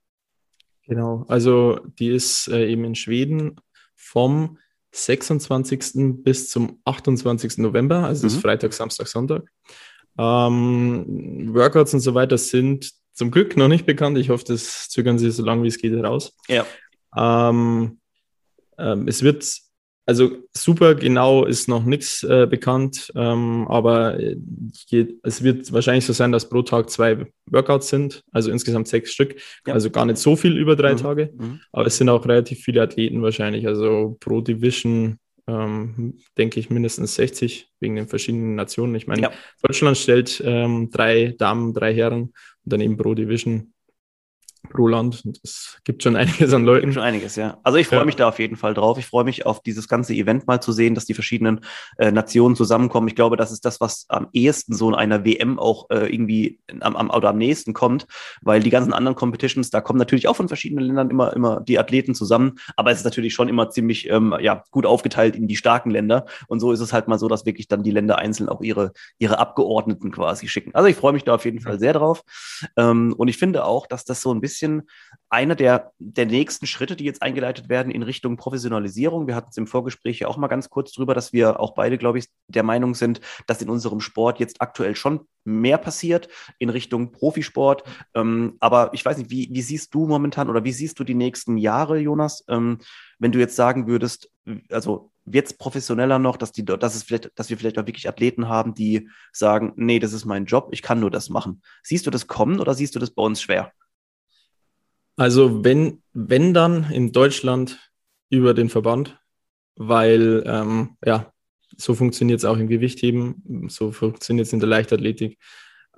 Genau, 0.92 1.24
also 1.30 1.80
die 2.00 2.10
ist 2.10 2.50
äh, 2.50 2.68
eben 2.68 2.84
in 2.84 2.96
Schweden 2.96 3.56
vom 3.96 4.58
26. 4.92 6.22
bis 6.22 6.50
zum 6.50 6.82
28. 6.84 7.60
November, 7.60 8.04
also 8.04 8.24
das 8.24 8.34
mhm. 8.34 8.38
ist 8.38 8.42
Freitag, 8.44 8.74
Samstag, 8.74 9.08
Sonntag. 9.08 9.44
Ähm, 10.18 11.56
Workouts 11.56 11.94
und 11.94 12.02
so 12.02 12.14
weiter 12.14 12.38
sind 12.38 12.92
zum 13.14 13.32
Glück 13.32 13.56
noch 13.56 13.70
nicht 13.70 13.86
bekannt. 13.86 14.18
Ich 14.18 14.32
hoffe, 14.32 14.44
das 14.46 14.90
zögern 14.90 15.18
sie 15.18 15.32
so 15.32 15.46
lange 15.46 15.64
wie 15.64 15.70
es 15.70 15.78
geht 15.78 15.94
heraus. 15.94 16.36
Ja. 16.50 16.66
Ähm, 17.16 18.02
ähm, 18.78 19.08
es 19.08 19.24
wird 19.24 19.50
also 20.12 20.38
super 20.54 20.94
genau 20.96 21.46
ist 21.46 21.70
noch 21.70 21.86
nichts 21.86 22.22
äh, 22.24 22.46
bekannt, 22.46 23.14
ähm, 23.16 23.66
aber 23.70 24.20
je, 24.20 25.08
es 25.24 25.42
wird 25.42 25.72
wahrscheinlich 25.72 26.06
so 26.06 26.12
sein, 26.12 26.34
dass 26.34 26.50
pro 26.50 26.64
Tag 26.64 26.90
zwei 26.90 27.28
Workouts 27.50 27.88
sind, 27.88 28.22
also 28.34 28.52
insgesamt 28.52 28.90
sechs 28.90 29.14
Stück, 29.14 29.36
ja. 29.66 29.74
also 29.74 29.90
gar 29.90 30.06
nicht 30.06 30.18
so 30.18 30.36
viel 30.36 30.58
über 30.58 30.76
drei 30.76 30.94
mhm. 30.94 30.98
Tage, 30.98 31.34
mhm. 31.34 31.62
aber 31.72 31.86
es 31.86 31.98
sind 31.98 32.10
auch 32.10 32.26
relativ 32.26 32.60
viele 32.60 32.82
Athleten 32.82 33.22
wahrscheinlich, 33.22 33.66
also 33.68 34.18
pro 34.20 34.42
Division 34.42 35.18
ähm, 35.48 36.18
denke 36.38 36.60
ich 36.60 36.70
mindestens 36.70 37.16
60 37.16 37.70
wegen 37.80 37.96
den 37.96 38.08
verschiedenen 38.08 38.56
Nationen. 38.56 38.96
Ich 38.96 39.08
meine, 39.08 39.22
ja. 39.22 39.32
Deutschland 39.64 39.98
stellt 39.98 40.44
ähm, 40.46 40.90
drei 40.92 41.34
Damen, 41.38 41.74
drei 41.74 41.96
Herren 41.96 42.22
und 42.24 42.34
dann 42.66 42.82
eben 42.82 42.98
pro 42.98 43.14
Division 43.14 43.74
pro 44.70 44.88
Land. 44.88 45.24
Es 45.44 45.80
gibt 45.84 46.04
schon 46.04 46.16
einiges 46.16 46.54
an 46.54 46.66
Leuten. 46.66 46.94
Schon 46.94 47.04
einiges, 47.04 47.36
ja. 47.36 47.58
Also 47.64 47.78
ich 47.78 47.88
freue 47.88 48.00
ja. 48.00 48.06
mich 48.06 48.16
da 48.16 48.28
auf 48.28 48.40
jeden 48.40 48.56
Fall 48.56 48.74
drauf. 48.74 48.98
Ich 48.98 49.06
freue 49.06 49.24
mich 49.24 49.46
auf 49.46 49.62
dieses 49.62 49.88
ganze 49.88 50.14
Event 50.14 50.48
mal 50.48 50.62
zu 50.62 50.72
sehen, 50.72 50.96
dass 50.96 51.06
die 51.06 51.14
verschiedenen 51.14 51.62
äh, 51.98 52.12
Nationen 52.12 52.56
zusammenkommen. 52.56 53.08
Ich 53.08 53.16
glaube, 53.16 53.38
das 53.38 53.52
ist 53.52 53.66
das, 53.66 53.82
was 53.82 54.06
am 54.10 54.28
ehesten 54.34 54.74
so 54.74 54.90
in 54.90 54.96
einer 54.96 55.26
WM 55.26 55.60
auch 55.60 55.90
äh, 55.90 56.14
irgendwie 56.14 56.60
am, 56.80 56.96
am, 56.96 57.10
oder 57.10 57.30
am 57.30 57.38
nächsten 57.38 57.74
kommt, 57.74 58.08
weil 58.42 58.62
die 58.62 58.70
ganzen 58.70 58.94
anderen 58.94 59.16
Competitions, 59.16 59.70
da 59.70 59.82
kommen 59.82 60.00
natürlich 60.00 60.28
auch 60.28 60.36
von 60.36 60.48
verschiedenen 60.48 60.86
Ländern 60.86 61.10
immer, 61.10 61.34
immer 61.34 61.62
die 61.62 61.80
Athleten 61.80 62.16
zusammen, 62.16 62.54
aber 62.76 62.92
es 62.92 63.00
ist 63.00 63.06
natürlich 63.06 63.34
schon 63.34 63.50
immer 63.50 63.70
ziemlich 63.70 64.10
ähm, 64.10 64.36
ja, 64.40 64.64
gut 64.72 64.86
aufgeteilt 64.86 65.36
in 65.36 65.48
die 65.48 65.56
starken 65.56 65.92
Länder. 65.92 66.26
Und 66.48 66.60
so 66.60 66.72
ist 66.72 66.80
es 66.80 66.94
halt 66.94 67.08
mal 67.08 67.20
so, 67.20 67.28
dass 67.28 67.46
wirklich 67.46 67.68
dann 67.68 67.84
die 67.84 67.92
Länder 67.92 68.18
einzeln 68.18 68.50
auch 68.50 68.62
ihre, 68.62 68.94
ihre 69.20 69.40
Abgeordneten 69.40 70.12
quasi 70.12 70.48
schicken. 70.48 70.74
Also 70.74 70.88
ich 70.88 70.96
freue 70.96 71.14
mich 71.14 71.24
da 71.24 71.36
auf 71.36 71.46
jeden 71.46 71.60
Fall 71.60 71.80
sehr 71.80 71.94
drauf. 71.94 72.24
Ähm, 72.78 73.14
und 73.18 73.28
ich 73.28 73.38
finde 73.38 73.66
auch, 73.66 73.88
dass 73.88 74.06
das 74.06 74.22
so 74.22 74.34
ein 74.34 74.42
bisschen 74.42 74.51
bisschen 74.52 74.84
einer 75.30 75.56
der, 75.56 75.94
der 75.98 76.26
nächsten 76.26 76.68
Schritte, 76.68 76.96
die 76.96 77.06
jetzt 77.06 77.22
eingeleitet 77.22 77.70
werden 77.70 77.92
in 77.92 78.04
Richtung 78.04 78.36
Professionalisierung. 78.36 79.28
Wir 79.28 79.36
hatten 79.36 79.50
es 79.50 79.58
im 79.58 79.66
Vorgespräch 79.66 80.20
ja 80.20 80.28
auch 80.28 80.38
mal 80.38 80.48
ganz 80.48 80.70
kurz 80.70 80.92
drüber, 80.92 81.14
dass 81.14 81.32
wir 81.32 81.60
auch 81.60 81.74
beide, 81.74 81.98
glaube 81.98 82.20
ich, 82.20 82.28
der 82.48 82.64
Meinung 82.64 82.96
sind, 82.96 83.22
dass 83.48 83.62
in 83.62 83.70
unserem 83.70 84.02
Sport 84.02 84.40
jetzt 84.40 84.62
aktuell 84.62 84.96
schon 84.96 85.22
mehr 85.46 85.78
passiert 85.78 86.28
in 86.60 86.70
Richtung 86.70 87.12
Profisport. 87.12 87.84
Ähm, 88.14 88.58
aber 88.60 88.90
ich 88.94 89.06
weiß 89.06 89.18
nicht, 89.18 89.32
wie, 89.32 89.50
wie 89.52 89.62
siehst 89.62 89.94
du 89.94 90.06
momentan 90.06 90.50
oder 90.50 90.66
wie 90.66 90.74
siehst 90.74 91.00
du 91.00 91.04
die 91.04 91.16
nächsten 91.16 91.58
Jahre, 91.58 91.98
Jonas, 91.98 92.44
ähm, 92.50 92.80
wenn 93.18 93.32
du 93.32 93.40
jetzt 93.40 93.56
sagen 93.56 93.88
würdest, 93.88 94.30
also 94.70 95.12
wird 95.24 95.48
es 95.48 95.54
professioneller 95.54 96.20
noch, 96.20 96.36
dass, 96.36 96.52
die, 96.52 96.66
dass, 96.66 96.96
es 96.96 97.04
vielleicht, 97.04 97.32
dass 97.36 97.50
wir 97.50 97.58
vielleicht 97.58 97.78
auch 97.78 97.88
wirklich 97.88 98.10
Athleten 98.10 98.50
haben, 98.50 98.74
die 98.74 99.08
sagen, 99.32 99.74
nee, 99.76 100.00
das 100.00 100.14
ist 100.14 100.26
mein 100.26 100.46
Job, 100.46 100.70
ich 100.72 100.82
kann 100.82 101.00
nur 101.00 101.12
das 101.12 101.30
machen. 101.30 101.62
Siehst 101.84 102.06
du 102.06 102.12
das 102.12 102.28
kommen 102.28 102.60
oder 102.60 102.74
siehst 102.74 102.96
du 102.96 103.00
das 103.00 103.12
bei 103.12 103.24
uns 103.24 103.42
schwer? 103.42 103.72
Also 105.16 105.64
wenn, 105.64 106.02
wenn 106.14 106.54
dann 106.54 106.90
in 106.92 107.12
Deutschland 107.12 107.80
über 108.30 108.54
den 108.54 108.70
Verband, 108.70 109.20
weil 109.76 110.44
ähm, 110.46 110.98
ja, 111.06 111.32
so 111.78 111.96
funktioniert 111.96 112.40
es 112.40 112.46
auch 112.46 112.58
im 112.58 112.68
Gewichtheben, 112.68 113.68
so 113.70 113.92
funktioniert 113.92 114.48
es 114.48 114.54
in 114.54 114.60
der 114.60 114.70
Leichtathletik. 114.70 115.38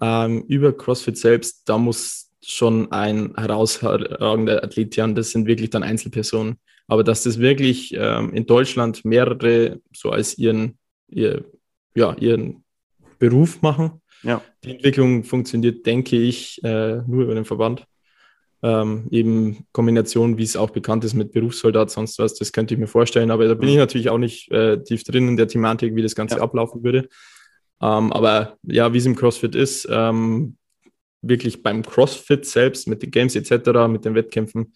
Ähm, 0.01 0.43
über 0.47 0.75
CrossFit 0.75 1.17
selbst, 1.17 1.63
da 1.65 1.77
muss 1.77 2.31
schon 2.43 2.91
ein 2.91 3.33
herausragender 3.35 4.63
Athlet 4.63 4.97
her 4.97 5.07
das 5.09 5.31
sind 5.31 5.47
wirklich 5.47 5.69
dann 5.69 5.83
Einzelpersonen. 5.83 6.57
Aber 6.87 7.03
dass 7.03 7.23
das 7.23 7.39
wirklich 7.39 7.93
ähm, 7.97 8.33
in 8.33 8.45
Deutschland 8.45 9.05
mehrere 9.05 9.79
so 9.93 10.09
als 10.09 10.37
ihren, 10.37 10.77
ihr, 11.07 11.45
ja, 11.95 12.13
ihren 12.15 12.63
Beruf 13.19 13.61
machen, 13.61 14.01
ja. 14.23 14.41
die 14.63 14.71
Entwicklung 14.71 15.23
funktioniert, 15.23 15.85
denke 15.85 16.17
ich, 16.17 16.61
äh, 16.63 17.01
nur 17.07 17.23
über 17.23 17.35
den 17.35 17.45
Verband 17.45 17.85
ähm, 18.63 19.07
eben 19.11 19.65
Kombination, 19.73 20.37
wie 20.37 20.43
es 20.43 20.55
auch 20.55 20.69
bekannt 20.69 21.03
ist 21.03 21.13
mit 21.13 21.33
Berufssoldat, 21.33 21.91
sonst 21.91 22.17
was, 22.17 22.33
das 22.33 22.53
könnte 22.53 22.73
ich 22.73 22.79
mir 22.79 22.87
vorstellen. 22.87 23.29
Aber 23.29 23.47
da 23.47 23.53
bin 23.53 23.69
ich 23.69 23.75
natürlich 23.75 24.09
auch 24.09 24.17
nicht 24.17 24.49
äh, 24.51 24.81
tief 24.81 25.03
drin 25.03 25.27
in 25.27 25.37
der 25.37 25.49
Thematik, 25.49 25.95
wie 25.95 26.01
das 26.01 26.15
Ganze 26.15 26.37
ja. 26.37 26.41
ablaufen 26.41 26.83
würde. 26.83 27.09
Ähm, 27.81 28.13
aber 28.13 28.57
ja, 28.63 28.93
wie 28.93 28.97
es 28.97 29.05
im 29.05 29.17
CrossFit 29.17 29.53
ist, 29.53 29.85
ähm, 29.91 30.55
wirklich 31.21 31.61
beim 31.61 31.83
CrossFit 31.83 32.45
selbst 32.45 32.87
mit 32.87 33.03
den 33.03 33.11
Games 33.11 33.35
etc., 33.35 33.87
mit 33.89 34.05
den 34.05 34.15
Wettkämpfen, 34.15 34.73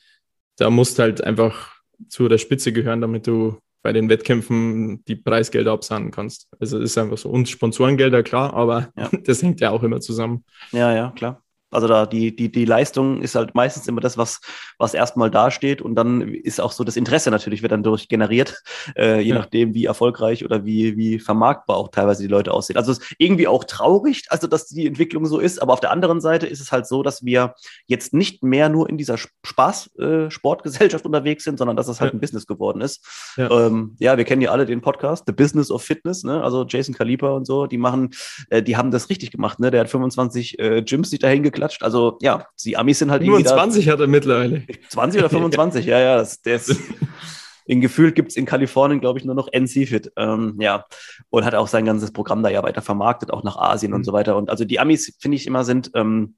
da 0.57 0.69
musst 0.69 0.99
halt 0.99 1.23
einfach 1.23 1.77
zu 2.09 2.27
der 2.27 2.37
Spitze 2.37 2.73
gehören, 2.73 2.99
damit 2.99 3.25
du 3.25 3.57
bei 3.83 3.93
den 3.93 4.09
Wettkämpfen 4.09 5.05
die 5.05 5.15
Preisgelder 5.15 5.71
absahnen 5.71 6.11
kannst. 6.11 6.49
Also 6.59 6.77
es 6.77 6.91
ist 6.91 6.97
einfach 6.97 7.17
so. 7.17 7.29
Und 7.29 7.47
Sponsorengelder, 7.47 8.21
klar, 8.21 8.53
aber 8.53 8.89
ja. 8.97 9.09
das 9.23 9.41
hängt 9.41 9.61
ja 9.61 9.71
auch 9.71 9.83
immer 9.83 10.01
zusammen. 10.01 10.43
Ja, 10.73 10.93
ja, 10.93 11.13
klar. 11.15 11.41
Also 11.71 11.87
da 11.87 12.05
die, 12.05 12.35
die, 12.35 12.51
die 12.51 12.65
Leistung 12.65 13.21
ist 13.21 13.35
halt 13.35 13.53
meistens 13.53 13.87
immer 13.87 13.99
das, 13.99 14.17
was, 14.17 14.39
was 14.77 14.93
erstmal 14.93 15.29
dasteht 15.29 15.81
und 15.81 15.95
dann 15.95 16.21
ist 16.21 16.61
auch 16.61 16.71
so 16.71 16.83
das 16.83 16.95
Interesse 16.95 17.29
natürlich 17.29 17.61
wird 17.61 17.71
dann 17.71 17.83
durch 17.83 18.07
generiert, 18.07 18.61
äh, 18.95 19.19
je 19.19 19.29
ja. 19.29 19.35
nachdem, 19.35 19.73
wie 19.73 19.85
erfolgreich 19.85 20.45
oder 20.45 20.65
wie, 20.65 20.97
wie 20.97 21.19
vermarktbar 21.19 21.77
auch 21.77 21.89
teilweise 21.89 22.21
die 22.21 22.29
Leute 22.29 22.53
aussehen. 22.53 22.77
Also 22.77 22.91
es 22.91 22.99
ist 22.99 23.15
irgendwie 23.17 23.47
auch 23.47 23.65
traurig, 23.65 24.23
also 24.29 24.47
dass 24.47 24.67
die 24.67 24.87
Entwicklung 24.87 25.25
so 25.25 25.39
ist, 25.39 25.61
aber 25.61 25.73
auf 25.73 25.79
der 25.79 25.91
anderen 25.91 26.21
Seite 26.21 26.47
ist 26.47 26.61
es 26.61 26.71
halt 26.71 26.87
so, 26.87 27.03
dass 27.03 27.25
wir 27.25 27.53
jetzt 27.85 28.13
nicht 28.13 28.43
mehr 28.43 28.69
nur 28.69 28.89
in 28.89 28.97
dieser 28.97 29.17
Spaß-Sportgesellschaft 29.17 31.03
äh, 31.03 31.07
unterwegs 31.07 31.43
sind, 31.43 31.57
sondern 31.57 31.75
dass 31.75 31.87
es 31.87 31.99
halt 31.99 32.13
ja. 32.13 32.17
ein 32.17 32.21
Business 32.21 32.47
geworden 32.47 32.81
ist. 32.81 33.05
Ja. 33.35 33.49
Ähm, 33.51 33.95
ja, 33.99 34.17
wir 34.17 34.23
kennen 34.23 34.41
ja 34.41 34.51
alle 34.51 34.65
den 34.65 34.81
Podcast, 34.81 35.25
The 35.27 35.33
Business 35.33 35.69
of 35.69 35.83
Fitness, 35.83 36.23
ne? 36.23 36.41
also 36.43 36.65
Jason 36.65 36.95
Kaliper 36.95 37.35
und 37.35 37.45
so, 37.45 37.67
die 37.67 37.77
machen, 37.77 38.11
äh, 38.49 38.63
die 38.63 38.77
haben 38.77 38.91
das 38.91 39.09
richtig 39.09 39.31
gemacht, 39.31 39.59
ne? 39.59 39.69
der 39.71 39.81
hat 39.81 39.89
25 39.89 40.59
äh, 40.59 40.81
Gyms 40.81 41.09
sich 41.09 41.19
dahin 41.19 41.43
geklatscht. 41.57 41.83
Also 41.83 42.17
ja, 42.21 42.47
die 42.63 42.77
Amis 42.77 42.99
sind 42.99 43.11
halt 43.11 43.23
25 43.23 43.89
hat 43.89 43.99
er 43.99 44.07
mittlerweile. 44.07 44.63
20 44.89 45.19
oder 45.19 45.29
25, 45.29 45.85
ja, 45.85 45.99
ja. 45.99 46.17
Das, 46.17 46.39
ist, 46.45 46.79
in 47.65 47.81
Gefühl 47.81 48.11
gibt 48.11 48.29
es 48.29 48.37
in 48.37 48.45
Kalifornien, 48.45 48.99
glaube 48.99 49.19
ich, 49.19 49.25
nur 49.25 49.35
noch 49.35 49.49
NC-Fit. 49.51 50.13
Ähm, 50.15 50.57
ja, 50.59 50.85
und 51.29 51.45
hat 51.45 51.55
auch 51.55 51.67
sein 51.67 51.85
ganzes 51.85 52.11
Programm 52.11 52.43
da 52.43 52.49
ja 52.49 52.63
weiter 52.63 52.81
vermarktet, 52.81 53.31
auch 53.31 53.43
nach 53.43 53.57
Asien 53.57 53.91
mhm. 53.91 53.97
und 53.97 54.03
so 54.03 54.13
weiter. 54.13 54.37
Und 54.37 54.49
also 54.49 54.65
die 54.65 54.79
Amis, 54.79 55.17
finde 55.19 55.35
ich 55.35 55.47
immer, 55.47 55.63
sind 55.63 55.91
ähm, 55.95 56.35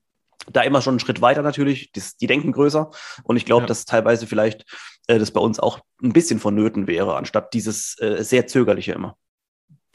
da 0.52 0.62
immer 0.62 0.82
schon 0.82 0.94
einen 0.94 1.00
Schritt 1.00 1.22
weiter 1.22 1.42
natürlich. 1.42 1.92
Die, 1.92 2.02
die 2.20 2.28
denken 2.28 2.52
größer. 2.52 2.90
Und 3.24 3.38
ich 3.38 3.46
glaube, 3.46 3.64
ja. 3.64 3.68
dass 3.68 3.86
teilweise 3.86 4.26
vielleicht 4.26 4.66
äh, 5.08 5.20
das 5.20 5.32
bei 5.32 5.42
uns 5.42 5.60
auch 5.60 5.80
ein 6.02 6.14
bisschen 6.14 6.40
vonnöten 6.40 6.88
wäre, 6.88 7.16
anstatt 7.16 7.54
dieses 7.54 8.00
äh, 8.00 8.24
sehr 8.24 8.48
zögerliche 8.48 8.94
immer. 8.94 9.18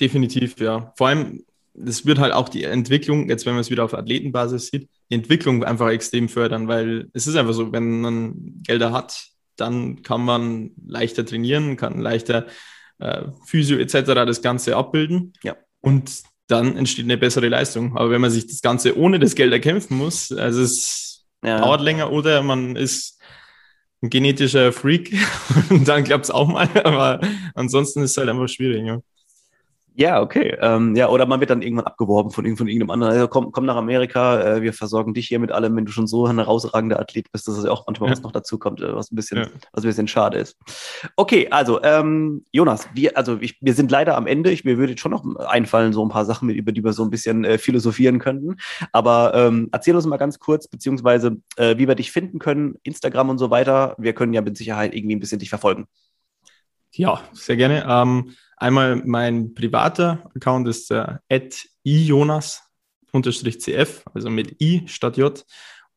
Definitiv, 0.01 0.59
ja. 0.59 0.93
Vor 0.97 1.09
allem, 1.09 1.45
das 1.75 2.07
wird 2.07 2.19
halt 2.19 2.33
auch 2.33 2.49
die 2.49 2.65
Entwicklung, 2.65 3.29
jetzt 3.29 3.47
wenn 3.47 3.55
man 3.55 3.61
es 3.61 3.71
wieder 3.71 3.85
auf 3.85 3.95
Athletenbasis 3.95 4.69
sieht, 4.69 4.89
die 5.11 5.15
Entwicklung 5.15 5.65
einfach 5.65 5.91
extrem 5.91 6.29
fördern, 6.29 6.69
weil 6.69 7.09
es 7.13 7.27
ist 7.27 7.37
einfach 7.37 7.53
so, 7.53 7.73
wenn 7.73 8.01
man 8.01 8.63
Gelder 8.63 8.93
hat, 8.93 9.27
dann 9.57 10.03
kann 10.03 10.25
man 10.25 10.71
leichter 10.87 11.27
trainieren, 11.27 11.77
kann 11.77 12.01
leichter 12.01 12.47
äh, 12.99 13.23
Physio 13.45 13.79
etc. 13.79 14.03
das 14.27 14.43
Ganze 14.43 14.77
abbilden. 14.77 15.33
Ja. 15.43 15.57
Und 15.81 16.23
dann 16.47 16.77
entsteht 16.77 17.05
eine 17.05 17.19
bessere 17.19 17.49
Leistung. 17.49 17.97
Aber 17.97 18.11
wenn 18.11 18.21
man 18.21 18.31
sich 18.31 18.47
das 18.47 18.61
Ganze 18.61 18.99
ohne 18.99 19.19
das 19.19 19.35
Geld 19.35 19.53
erkämpfen 19.53 19.97
muss, 19.97 20.33
also 20.33 20.63
es 20.63 21.27
ja. 21.45 21.59
dauert 21.59 21.81
länger 21.81 22.13
oder 22.13 22.43
man 22.43 22.77
ist 22.77 23.21
ein 24.03 24.11
genetischer 24.11 24.73
Freak 24.73 25.15
und 25.71 25.89
dann 25.89 26.05
klappt 26.05 26.25
es 26.25 26.31
auch 26.31 26.49
mal. 26.49 26.69
Aber 26.85 27.21
ansonsten 27.55 28.03
ist 28.03 28.13
es 28.13 28.17
halt 28.17 28.29
einfach 28.29 28.49
schwierig. 28.49 28.87
Ja. 28.87 29.01
Ja, 29.96 30.20
okay. 30.20 30.57
Ähm, 30.61 30.96
ja, 30.96 31.09
oder 31.09 31.24
man 31.24 31.38
wird 31.38 31.50
dann 31.50 31.62
irgendwann 31.62 31.87
abgeworben 31.87 32.33
von, 32.33 32.44
von 32.57 32.66
irgendeinem 32.66 32.90
anderen. 32.90 33.12
Also 33.12 33.28
komm, 33.28 33.52
komm 33.52 33.64
nach 33.64 33.76
Amerika, 33.76 34.40
äh, 34.40 34.62
wir 34.62 34.72
versorgen 34.72 35.14
dich 35.14 35.28
hier 35.28 35.38
mit 35.38 35.52
allem, 35.52 35.76
wenn 35.76 35.85
du 35.85 35.92
schon 35.92 36.09
so 36.09 36.26
ein 36.26 36.37
herausragender 36.37 36.98
Athlet 36.98 37.30
bist, 37.30 37.46
dass 37.46 37.57
es 37.57 37.64
ja 37.64 37.70
auch 37.70 37.87
manchmal 37.87 38.09
ja. 38.09 38.16
was 38.16 38.22
noch 38.22 38.33
dazu 38.33 38.59
kommt, 38.59 38.80
äh, 38.80 38.92
was 38.92 39.12
ein 39.12 39.14
bisschen, 39.14 39.38
ja. 39.38 39.46
was 39.70 39.85
ein 39.85 39.87
bisschen 39.87 40.09
schade 40.09 40.38
ist. 40.38 40.57
Okay, 41.14 41.46
also 41.48 41.80
ähm, 41.85 42.44
Jonas, 42.50 42.88
wir, 42.92 43.16
also 43.16 43.38
ich, 43.40 43.57
wir 43.61 43.72
sind 43.72 43.92
leider 43.92 44.16
am 44.16 44.26
Ende. 44.26 44.50
Ich, 44.50 44.64
mir 44.64 44.78
würde 44.78 44.98
schon 44.98 45.12
noch 45.12 45.24
einfallen, 45.37 45.92
so 45.92 46.04
ein 46.04 46.09
paar 46.09 46.24
Sachen, 46.24 46.50
über 46.50 46.72
die 46.72 46.83
wir 46.83 46.92
so 46.92 47.04
ein 47.04 47.11
bisschen 47.11 47.44
äh, 47.44 47.57
philosophieren 47.57 48.18
könnten. 48.18 48.57
Aber 48.90 49.33
ähm, 49.35 49.68
erzähl 49.70 49.94
uns 49.94 50.07
mal 50.07 50.16
ganz 50.16 50.40
kurz, 50.40 50.66
beziehungsweise 50.66 51.37
äh, 51.57 51.78
wie 51.78 51.87
wir 51.87 51.94
dich 51.94 52.11
finden 52.11 52.40
können, 52.40 52.74
Instagram 52.83 53.30
und 53.30 53.38
so 53.38 53.50
weiter. 53.50 53.94
Wir 53.98 54.12
können 54.12 54.33
ja 54.33 54.40
mit 54.40 54.57
Sicherheit 54.57 54.92
irgendwie 54.92 55.14
ein 55.14 55.20
bisschen 55.20 55.38
dich 55.38 55.50
verfolgen. 55.50 55.87
Ja, 56.96 57.20
sehr 57.33 57.57
gerne. 57.57 57.87
Ähm, 57.88 58.35
Einmal 58.57 58.97
mein 59.05 59.55
privater 59.55 60.31
Account 60.35 60.69
ist 60.69 60.90
der 60.90 61.21
at 61.31 61.67
ionas-cf, 61.85 62.62
also 64.12 64.31
mit 64.31 64.61
i 64.61 64.83
statt 64.87 65.17
j. 65.17 65.45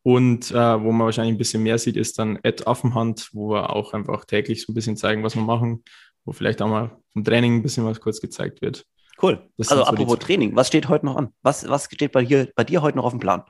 Und 0.03 0.51
äh, 0.51 0.55
wo 0.81 0.91
man 0.91 1.05
wahrscheinlich 1.05 1.35
ein 1.35 1.37
bisschen 1.37 1.63
mehr 1.63 1.77
sieht, 1.77 1.97
ist 1.97 2.17
dann 2.17 2.39
at 2.43 2.65
Affenhand, 2.65 3.29
wo 3.33 3.49
wir 3.49 3.75
auch 3.75 3.93
einfach 3.93 4.23
täglich 4.25 4.63
so 4.63 4.71
ein 4.71 4.75
bisschen 4.75 4.95
zeigen, 4.95 5.23
was 5.23 5.35
wir 5.35 5.43
machen, 5.43 5.83
wo 6.23 6.31
vielleicht 6.31 6.61
auch 6.61 6.69
mal 6.69 6.97
vom 7.13 7.23
Training 7.25 7.55
ein 7.55 7.61
bisschen 7.61 7.85
was 7.85 7.99
kurz 7.99 8.21
gezeigt 8.21 8.61
wird. 8.61 8.85
Cool. 9.21 9.49
Das 9.57 9.69
also 9.69 9.83
so 9.83 9.89
apropos 9.89 10.19
Training, 10.19 10.55
was 10.55 10.67
steht 10.67 10.87
heute 10.89 11.05
noch 11.05 11.15
an? 11.15 11.33
Was, 11.41 11.67
was 11.67 11.85
steht 11.85 12.11
bei, 12.11 12.23
hier, 12.23 12.49
bei 12.55 12.63
dir 12.63 12.81
heute 12.81 12.97
noch 12.97 13.05
auf 13.05 13.13
dem 13.13 13.19
Plan? 13.19 13.43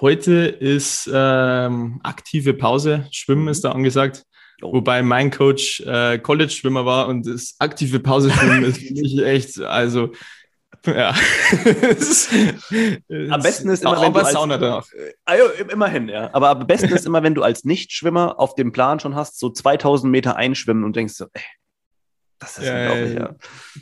Heute 0.00 0.46
ist 0.46 1.10
ähm, 1.12 2.00
aktive 2.02 2.54
Pause, 2.54 3.06
Schwimmen 3.10 3.48
ist 3.48 3.64
da 3.64 3.72
angesagt. 3.72 4.24
Oh. 4.64 4.72
Wobei 4.72 5.02
mein 5.02 5.30
Coach 5.30 5.80
äh, 5.80 6.18
College-Schwimmer 6.18 6.86
war 6.86 7.08
und 7.08 7.26
das 7.26 7.54
aktive 7.58 8.00
Pause-Schwimmen 8.00 8.64
ist 8.70 8.78
für 8.78 8.94
mich 8.94 9.18
echt, 9.22 9.60
also 9.60 10.10
ja. 10.86 11.10
am 13.30 13.42
besten 13.42 13.70
ist 13.70 13.82
immer, 13.82 14.00
wenn 14.00 14.12
du 14.12 14.20
als, 14.20 14.32
Sauna 14.32 14.58
danach. 14.58 14.86
Also, 15.24 15.44
immerhin, 15.70 16.08
ja. 16.08 16.30
Aber 16.32 16.50
am 16.50 16.66
besten 16.66 16.92
ist 16.92 17.06
immer, 17.06 17.22
wenn 17.22 17.34
du 17.34 17.42
als 17.42 17.64
Nichtschwimmer 17.64 18.38
auf 18.38 18.54
dem 18.54 18.72
Plan 18.72 19.00
schon 19.00 19.14
hast, 19.14 19.38
so 19.38 19.50
2000 19.50 20.10
Meter 20.10 20.36
einschwimmen 20.36 20.84
und 20.84 20.96
denkst 20.96 21.14
so, 21.14 21.26
ey, 21.32 21.42
Das 22.38 22.58
ist 22.58 22.66
ja, 22.66 22.90
unglaublich, 22.90 23.14
ja. 23.14 23.34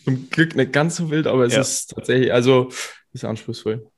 Zum 0.04 0.30
Glück 0.30 0.54
nicht 0.54 0.72
ganz 0.72 0.96
so 0.96 1.10
wild, 1.10 1.26
aber 1.26 1.44
es 1.44 1.54
ja. 1.54 1.60
ist 1.60 1.88
tatsächlich, 1.94 2.32
also 2.32 2.68
ist 3.12 3.24
anspruchsvoll. 3.24 3.90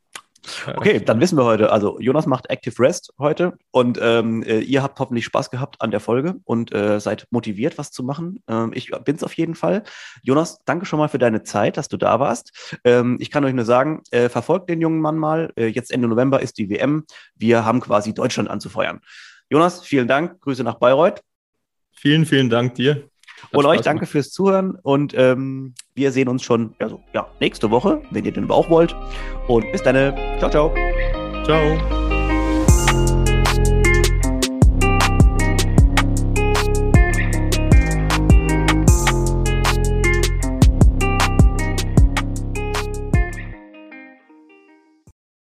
Okay, 0.76 1.00
dann 1.00 1.20
wissen 1.20 1.38
wir 1.38 1.44
heute, 1.44 1.72
also 1.72 1.98
Jonas 2.00 2.26
macht 2.26 2.50
Active 2.50 2.78
Rest 2.78 3.12
heute 3.18 3.54
und 3.70 3.98
ähm, 4.00 4.42
äh, 4.42 4.60
ihr 4.60 4.82
habt 4.82 4.98
hoffentlich 4.98 5.24
Spaß 5.24 5.50
gehabt 5.50 5.80
an 5.80 5.90
der 5.90 6.00
Folge 6.00 6.36
und 6.44 6.74
äh, 6.74 7.00
seid 7.00 7.26
motiviert, 7.30 7.78
was 7.78 7.90
zu 7.90 8.02
machen. 8.02 8.42
Ähm, 8.48 8.72
ich 8.74 8.90
es 8.92 9.22
auf 9.22 9.34
jeden 9.34 9.54
Fall. 9.54 9.82
Jonas, 10.22 10.58
danke 10.64 10.86
schon 10.86 10.98
mal 10.98 11.08
für 11.08 11.18
deine 11.18 11.42
Zeit, 11.42 11.76
dass 11.76 11.88
du 11.88 11.96
da 11.96 12.20
warst. 12.20 12.78
Ähm, 12.84 13.16
ich 13.20 13.30
kann 13.30 13.44
euch 13.44 13.54
nur 13.54 13.64
sagen, 13.64 14.02
äh, 14.10 14.28
verfolgt 14.28 14.68
den 14.68 14.80
jungen 14.80 15.00
Mann 15.00 15.16
mal. 15.16 15.52
Äh, 15.56 15.66
jetzt 15.66 15.90
Ende 15.90 16.08
November 16.08 16.40
ist 16.40 16.58
die 16.58 16.68
WM. 16.68 17.04
Wir 17.34 17.64
haben 17.64 17.80
quasi 17.80 18.14
Deutschland 18.14 18.50
anzufeuern. 18.50 19.00
Jonas, 19.48 19.82
vielen 19.82 20.08
Dank. 20.08 20.40
Grüße 20.40 20.64
nach 20.64 20.76
Bayreuth. 20.76 21.20
Vielen, 21.92 22.26
vielen 22.26 22.50
Dank 22.50 22.74
dir. 22.74 23.08
Und 23.52 23.66
euch 23.66 23.80
danke 23.80 24.06
fürs 24.06 24.30
Zuhören 24.30 24.76
und 24.82 25.14
ähm, 25.16 25.74
wir 25.94 26.12
sehen 26.12 26.28
uns 26.28 26.42
schon 26.42 26.74
also, 26.78 27.00
ja, 27.12 27.26
nächste 27.40 27.70
Woche, 27.70 28.02
wenn 28.10 28.24
ihr 28.24 28.32
den 28.32 28.44
aber 28.44 28.54
auch 28.54 28.70
wollt. 28.70 28.94
Und 29.48 29.70
bis 29.72 29.82
dann. 29.82 29.94
Ciao, 30.38 30.50
ciao. 30.50 30.74
Ciao. 31.44 32.13